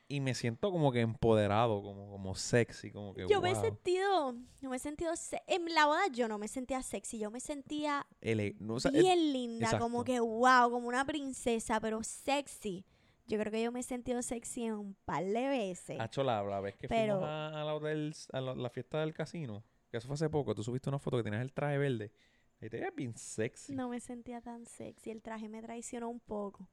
[0.08, 3.62] Y me siento como que empoderado, como, como sexy, como que Yo me he wow,
[3.62, 7.30] sentido, yo me he sentido, se- en la boda yo no me sentía sexy, yo
[7.32, 10.04] me sentía ele- no, o sea, bien linda, como exacto.
[10.04, 12.84] que wow, como una princesa, pero sexy.
[13.26, 15.98] Yo creo que yo me he sentido sexy en un par de veces.
[15.98, 19.00] Hacho, la, la vez que Pero- fuimos a, a la, del- a la, la fiesta
[19.00, 21.78] del casino, que eso fue hace poco, tú subiste una foto que tenías el traje
[21.78, 22.12] verde.
[22.60, 23.74] Y te veías bien sexy.
[23.74, 26.68] No me sentía tan sexy, el traje me traicionó un poco.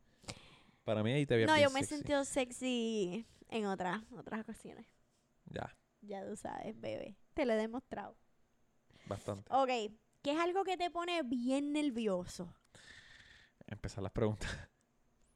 [0.84, 1.96] Para mí ahí te veías No, yo me he sexy.
[1.98, 4.86] sentido sexy en otras, otras ocasiones.
[5.46, 7.16] Ya, Ya tú sabes, bebé.
[7.34, 8.18] Te lo he demostrado.
[9.06, 9.52] bastante.
[9.54, 9.70] Ok,
[10.22, 12.54] ¿qué es algo que te pone bien nervioso?
[13.68, 14.50] Empezar las preguntas.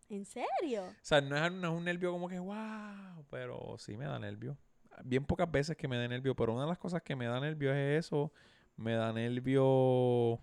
[0.10, 0.86] ¿En serio?
[0.86, 4.18] O sea, no es, no es un nervio como que wow, pero sí me da
[4.20, 4.58] nervio.
[5.04, 7.40] Bien pocas veces que me da nervio, pero una de las cosas que me da
[7.40, 8.32] nervio es eso.
[8.78, 10.40] Me da nervio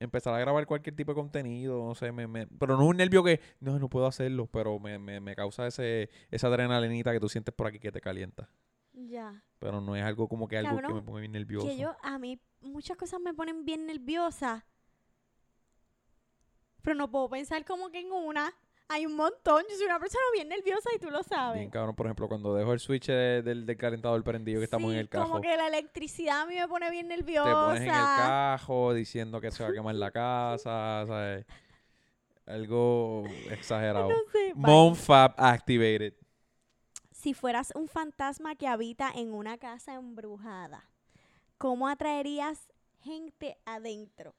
[0.00, 2.96] empezar a grabar cualquier tipo de contenido, no sé, me, me- pero no es un
[2.96, 7.20] nervio que no, no puedo hacerlo, pero me, me, me causa ese, esa adrenalinita que
[7.20, 8.48] tú sientes por aquí que te calienta.
[8.92, 9.42] Ya.
[9.58, 11.66] Pero no es algo como que algo que me pone bien nervioso.
[11.66, 14.64] Que yo, a mí, muchas cosas me ponen bien nerviosa.
[16.82, 18.52] Pero no puedo pensar como que en una.
[18.90, 19.62] Hay un montón.
[19.70, 21.58] Yo soy una persona bien nerviosa y tú lo sabes.
[21.58, 24.92] Bien cabrón, por ejemplo, cuando dejo el switch de- del, del calentador prendido que estamos
[24.92, 25.28] en el cajo.
[25.28, 27.48] Como que la electricidad a mí me pone bien nerviosa.
[27.48, 31.44] te pones en el cajo diciendo que se va a quemar la casa, ¿sabes?
[32.46, 34.08] Algo exagerado.
[34.18, 34.52] No sé.
[34.54, 36.14] Monfab activated.
[37.12, 40.88] Si fueras un fantasma que habita en una casa embrujada,
[41.58, 42.72] ¿cómo atraerías
[43.02, 44.34] gente adentro?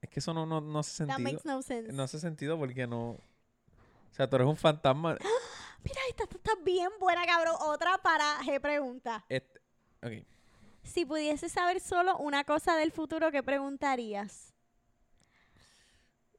[0.00, 1.32] Es que eso no, no, no hace That sentido.
[1.32, 1.92] makes no sense.
[1.92, 3.10] No hace sentido porque no.
[3.10, 5.16] O sea, tú eres un fantasma.
[5.84, 7.56] Mira, esta esta está bien buena, cabrón.
[7.60, 9.24] Otra para G pregunta.
[9.28, 9.60] Este-
[10.02, 10.26] ok.
[10.82, 14.54] Si pudieses saber solo una cosa del futuro, ¿qué preguntarías?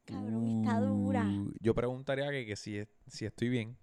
[0.05, 1.23] Cabrón, está dura.
[1.23, 3.77] Uh, Yo preguntaría que, que si, si estoy bien.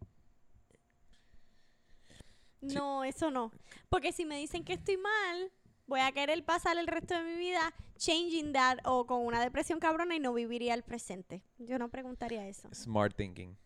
[2.60, 2.74] Sí.
[2.74, 3.52] No, eso no.
[3.88, 5.52] Porque si me dicen que estoy mal,
[5.86, 9.78] voy a querer pasar el resto de mi vida changing that o con una depresión
[9.80, 11.42] cabrona y no viviría el presente.
[11.58, 12.68] Yo no preguntaría eso.
[12.72, 13.56] Smart thinking.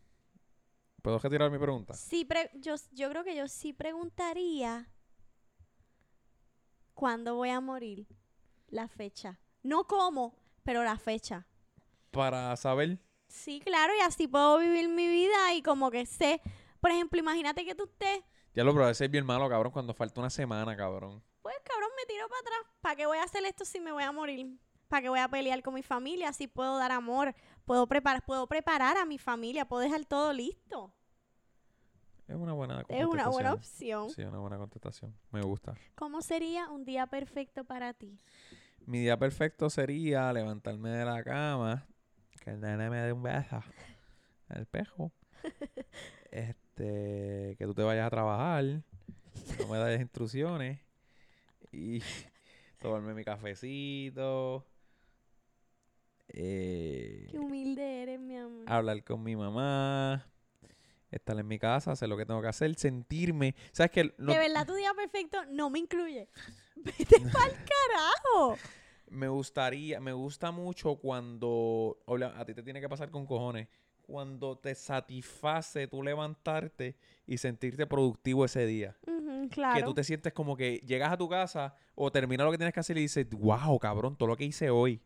[1.02, 1.94] ¿Puedo retirar mi pregunta?
[1.94, 4.88] Sí, pre- yo, yo creo que yo sí preguntaría
[6.94, 8.06] cuándo voy a morir.
[8.68, 9.38] La fecha.
[9.62, 11.46] No cómo, pero la fecha.
[12.10, 12.98] Para saber.
[13.28, 16.40] Sí, claro, y así puedo vivir mi vida y como que sé.
[16.80, 18.22] Por ejemplo, imagínate que tú estés,
[18.54, 21.22] Ya lo probé, ese es bien malo, cabrón, cuando falta una semana, cabrón.
[21.42, 22.74] Pues cabrón, me tiro para atrás.
[22.80, 24.58] ¿Para qué voy a hacer esto si me voy a morir?
[24.88, 26.28] ¿Para qué voy a pelear con mi familia?
[26.28, 27.34] Así puedo dar amor,
[27.64, 30.92] puedo preparar, puedo preparar a mi familia, puedo dejar todo listo.
[32.28, 34.10] Es una buena Es una buena opción.
[34.10, 35.14] Sí, una buena contestación.
[35.30, 35.74] Me gusta.
[35.94, 38.18] ¿Cómo sería un día perfecto para ti?
[38.86, 41.86] Mi día perfecto sería levantarme de la cama,
[42.40, 43.62] que el nene me dé un beso
[44.50, 45.12] el pejo.
[46.30, 50.80] Este, que tú te vayas a trabajar, no me des instrucciones
[51.72, 52.00] y
[52.80, 54.66] tomarme mi cafecito,
[56.28, 58.64] eh, Qué humilde eres, mi amor.
[58.66, 60.26] hablar con mi mamá,
[61.10, 63.92] estar en mi casa, hacer lo que tengo que hacer, sentirme, ¿sabes?
[64.18, 66.28] No- De verdad, tu día perfecto no me incluye.
[66.76, 68.58] Vete pa'l carajo.
[69.10, 71.98] Me gustaría, me gusta mucho cuando,
[72.34, 73.68] a ti te tiene que pasar con cojones,
[74.12, 76.96] cuando te satisface tú levantarte
[77.26, 78.94] y sentirte productivo ese día.
[79.06, 79.86] Ujú, Que claro.
[79.86, 82.80] tú te sientes como que llegas a tu casa o terminas lo que tienes que
[82.80, 85.00] hacer y dices, wow, cabrón, todo lo que hice hoy.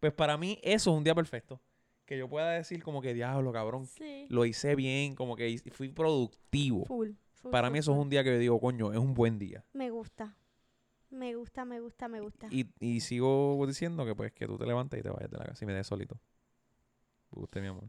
[0.00, 1.60] Pues para mí eso es un día perfecto.
[2.04, 4.26] Que yo pueda decir como que, diablo, cabrón, Sí.
[4.28, 6.84] lo hice bien, como que fui productivo.
[6.86, 9.14] Full, full, Para full, mí eso es un día que yo digo, coño, es un
[9.14, 9.64] buen día.
[9.72, 10.36] Me gusta.
[11.10, 12.48] Me gusta, me gusta, me gusta.
[12.50, 15.44] Y, y sigo diciendo que pues que tú te levantes y te vayas de la
[15.44, 16.16] casa y me des solito.
[17.30, 17.84] Me gusta, mi amor.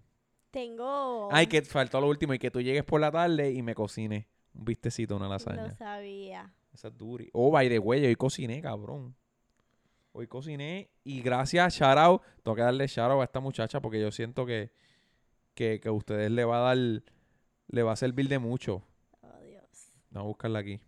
[0.56, 1.28] Tengo.
[1.34, 4.26] Ay, que faltó lo último y que tú llegues por la tarde y me cocines
[4.53, 5.76] un vistecito, una Lo lasaña.
[5.76, 6.49] sabía.
[6.74, 7.30] Esa es duri.
[7.34, 9.14] Oh, by the way, hoy cociné, cabrón.
[10.14, 12.22] Hoy cociné y gracias, shout out.
[12.41, 14.72] Tengo que darle out a esta muchacha porque yo siento que
[15.56, 18.82] que, que a ustedes le va a dar, le va a servir de mucho.
[19.22, 19.91] Oh, Dios.
[20.12, 20.80] Vamos a buscarla aquí.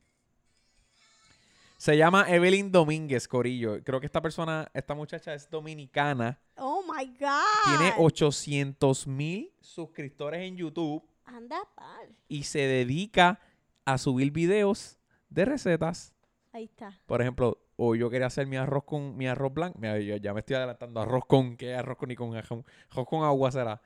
[1.77, 3.83] Se llama Evelyn Domínguez, Corillo.
[3.83, 6.39] Creo que esta persona, esta muchacha es dominicana.
[6.55, 7.77] Oh my God.
[7.77, 12.09] Tiene 800 mil suscriptores en YouTube Anda pal.
[12.27, 13.39] y se dedica
[13.85, 14.97] a subir videos
[15.29, 16.13] de recetas.
[16.51, 16.99] Ahí está.
[17.05, 19.77] Por ejemplo, hoy yo quería hacer mi arroz con mi arroz blanco.
[19.79, 20.99] Mira, yo ya me estoy adelantando.
[20.99, 22.35] Arroz con, ¿qué arroz con ni con?
[22.35, 22.63] Arroz
[23.07, 23.79] con agua será.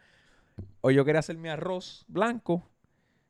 [0.80, 2.64] Hoy yo quería hacer mi arroz blanco.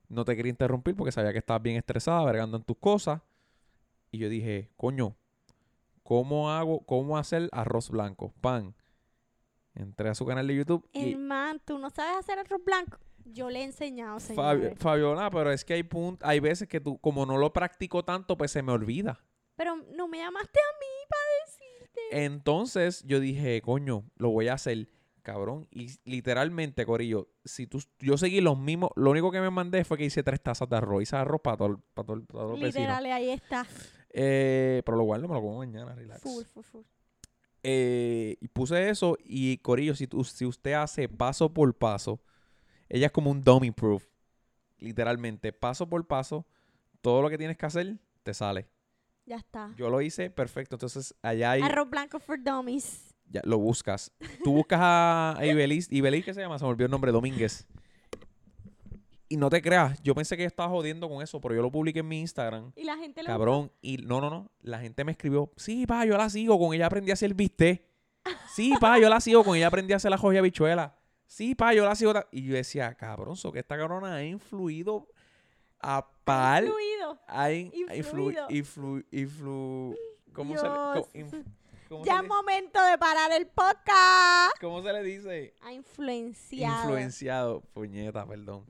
[0.08, 3.22] No te quería interrumpir porque sabía que estabas bien estresada, vergando en tus cosas.
[4.12, 5.16] Y yo dije, coño,
[6.04, 8.34] ¿cómo hago, cómo hacer arroz blanco?
[8.42, 8.76] Pan.
[9.74, 12.98] Entré a su canal de YouTube y Hermano, ¿tú no sabes hacer arroz blanco?
[13.24, 14.26] Yo le he enseñado, Fabi-
[14.60, 14.80] señores.
[14.80, 18.36] Fabiola, pero es que hay punt- hay veces que tú, como no lo practico tanto,
[18.38, 19.24] pues se me olvida.
[19.56, 22.26] Pero no me llamaste a mí para decirte.
[22.26, 24.90] Entonces yo dije, coño, lo voy a hacer,
[25.22, 25.68] cabrón.
[25.72, 29.98] Y literalmente, Corillo, si tú, yo seguí los mismos, lo único que me mandé fue
[29.98, 31.04] que hice tres tazas de arroz.
[31.04, 32.76] Hice arroz para todo, para todo, para los vecinos.
[32.76, 33.66] Literal, ahí está.
[34.14, 36.22] Eh, pero lo guardo, me lo como mañana, relax.
[36.22, 36.82] Full, full, full.
[37.64, 42.20] Eh, y puse eso y Corillo, si, tú- si usted hace paso por paso,
[42.90, 44.04] ella es como un dummy proof.
[44.80, 46.46] Literalmente, paso por paso,
[47.02, 48.68] todo lo que tienes que hacer, te sale.
[49.26, 49.74] Ya está.
[49.78, 50.76] Yo lo hice perfecto.
[50.76, 51.62] Entonces, allá hay...
[51.62, 53.14] Arroz blanco for dummies.
[53.30, 54.12] Ya, lo buscas.
[54.44, 55.88] Tú buscas a a Ibeliz.
[55.92, 56.58] ¿Ibeliz qué se llama?
[56.60, 57.12] Se me olvidó el nombre.
[57.12, 57.66] Domínguez.
[59.32, 60.02] Y no te creas.
[60.04, 62.74] Yo pensé que yo estaba jodiendo con eso, pero yo lo publiqué en mi Instagram.
[62.76, 63.72] Y la gente lo Cabrón.
[63.82, 64.52] Y no, no, no.
[64.62, 65.50] La gente me escribió.
[65.56, 66.60] Sí, pa, yo la sigo.
[66.60, 67.82] Con ella aprendí a hacer bistec.
[68.54, 69.44] Sí, pa, yo la sigo.
[69.46, 70.98] Con ella aprendí a hacer la joya bichuela.
[71.28, 72.12] Sí, pa, yo la sigo.
[72.14, 72.28] ta-".
[72.32, 75.08] Y yo decía, cabrón, so que esta cabrona ha influido
[75.80, 76.66] a pal.
[76.66, 77.18] Fluido.
[77.28, 78.48] Ha in- ha influ- Influido.
[78.50, 79.98] influ- influ-
[80.34, 80.72] ¿Cómo se le,
[81.24, 81.46] inf-
[81.88, 84.60] cómo Ya es momento de parar el podcast.
[84.60, 85.54] ¿Cómo se le dice?
[85.62, 86.82] Ha influenciado.
[86.84, 88.66] Influenciado, puñeta, perdón.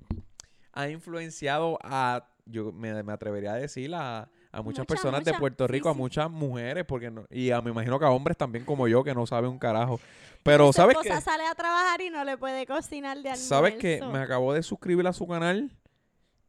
[0.74, 5.66] Ha influenciado a, yo me, me atrevería a decir, a, a muchas personas de Puerto
[5.66, 8.66] sí, Rico, a muchas mujeres, porque no, y a, me imagino que a hombres también
[8.66, 10.00] como yo, que no saben un carajo.
[10.44, 11.10] Pero, ¿sabes qué?
[11.22, 13.48] sale a trabajar y no le puede cocinar de almuerzo.
[13.48, 14.02] ¿Sabes qué?
[14.12, 15.72] Me acabo de suscribir a su canal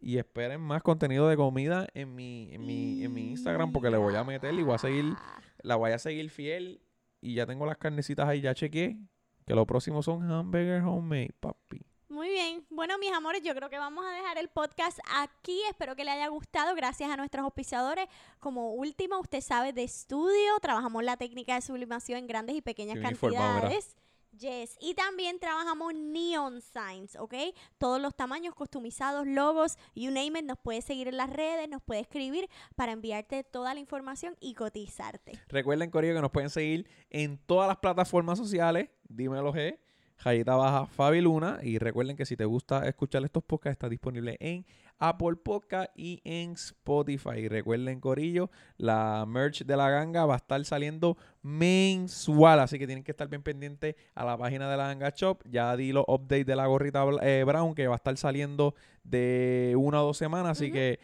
[0.01, 3.99] y esperen más contenido de comida en mi, en mi, en mi Instagram, porque le
[3.99, 5.15] voy a meter y voy a seguir,
[5.63, 6.81] la voy a seguir fiel
[7.21, 8.99] y ya tengo las carnecitas ahí, ya chequeé,
[9.47, 11.83] que lo próximo son hamburger homemade, papi.
[12.23, 12.65] Muy bien.
[12.71, 15.61] Bueno, mis amores, yo creo que vamos a dejar el podcast aquí.
[15.69, 16.73] Espero que le haya gustado.
[16.77, 18.07] Gracias a nuestros auspiciadores.
[18.39, 20.53] Como último, usted sabe de estudio.
[20.61, 23.97] Trabajamos la técnica de sublimación en grandes y pequeñas Qué cantidades.
[24.39, 24.79] Yes.
[24.81, 27.35] Y también trabajamos neon signs, ¿ok?
[27.79, 30.45] Todos los tamaños customizados, logos, you name it.
[30.45, 34.55] Nos puedes seguir en las redes, nos puedes escribir para enviarte toda la información y
[34.55, 35.41] cotizarte.
[35.49, 38.91] Recuerden, Corillo, que nos pueden seguir en todas las plataformas sociales.
[39.09, 39.77] Dímelo G.
[40.23, 41.59] Jayita Baja Fabi Luna.
[41.63, 44.65] Y recuerden que si te gusta escuchar estos podcasts, está disponible en
[44.99, 47.39] Apple Podcast y en Spotify.
[47.39, 52.61] Y recuerden, Corillo, la merch de la ganga va a estar saliendo mensual.
[52.61, 55.43] Así que tienen que estar bien pendientes a la página de la ganga shop.
[55.51, 59.75] Ya di los updates de la gorrita eh, brown que va a estar saliendo de
[59.77, 60.53] una o dos semanas.
[60.53, 61.01] Así que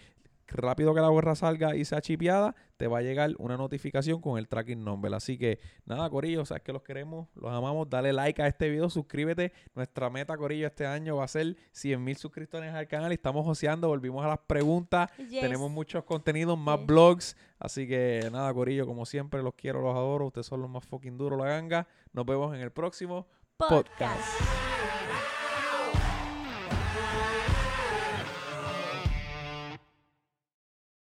[0.49, 4.39] rápido que la gorra salga y sea chipeada, te va a llegar una notificación con
[4.39, 5.13] el tracking number.
[5.15, 7.89] Así que nada, Corillo, sabes que los queremos, los amamos.
[7.91, 9.53] Dale like a este video, suscríbete.
[9.75, 13.11] Nuestra meta, Corillo, este año va a ser 100 mil suscriptores al canal.
[13.13, 15.11] Y estamos joseando, volvimos a las preguntas.
[15.19, 15.41] Yes.
[15.41, 16.87] Tenemos muchos contenidos, más Yes.
[16.87, 17.37] blogs.
[17.59, 20.27] Así que nada, Corillo, como siempre, los quiero, los adoro.
[20.27, 21.89] Ustedes son los más fucking duros, la ganga.
[22.13, 23.27] Nos vemos en el próximo
[23.57, 23.89] podcast.
[23.89, 24.68] podcast.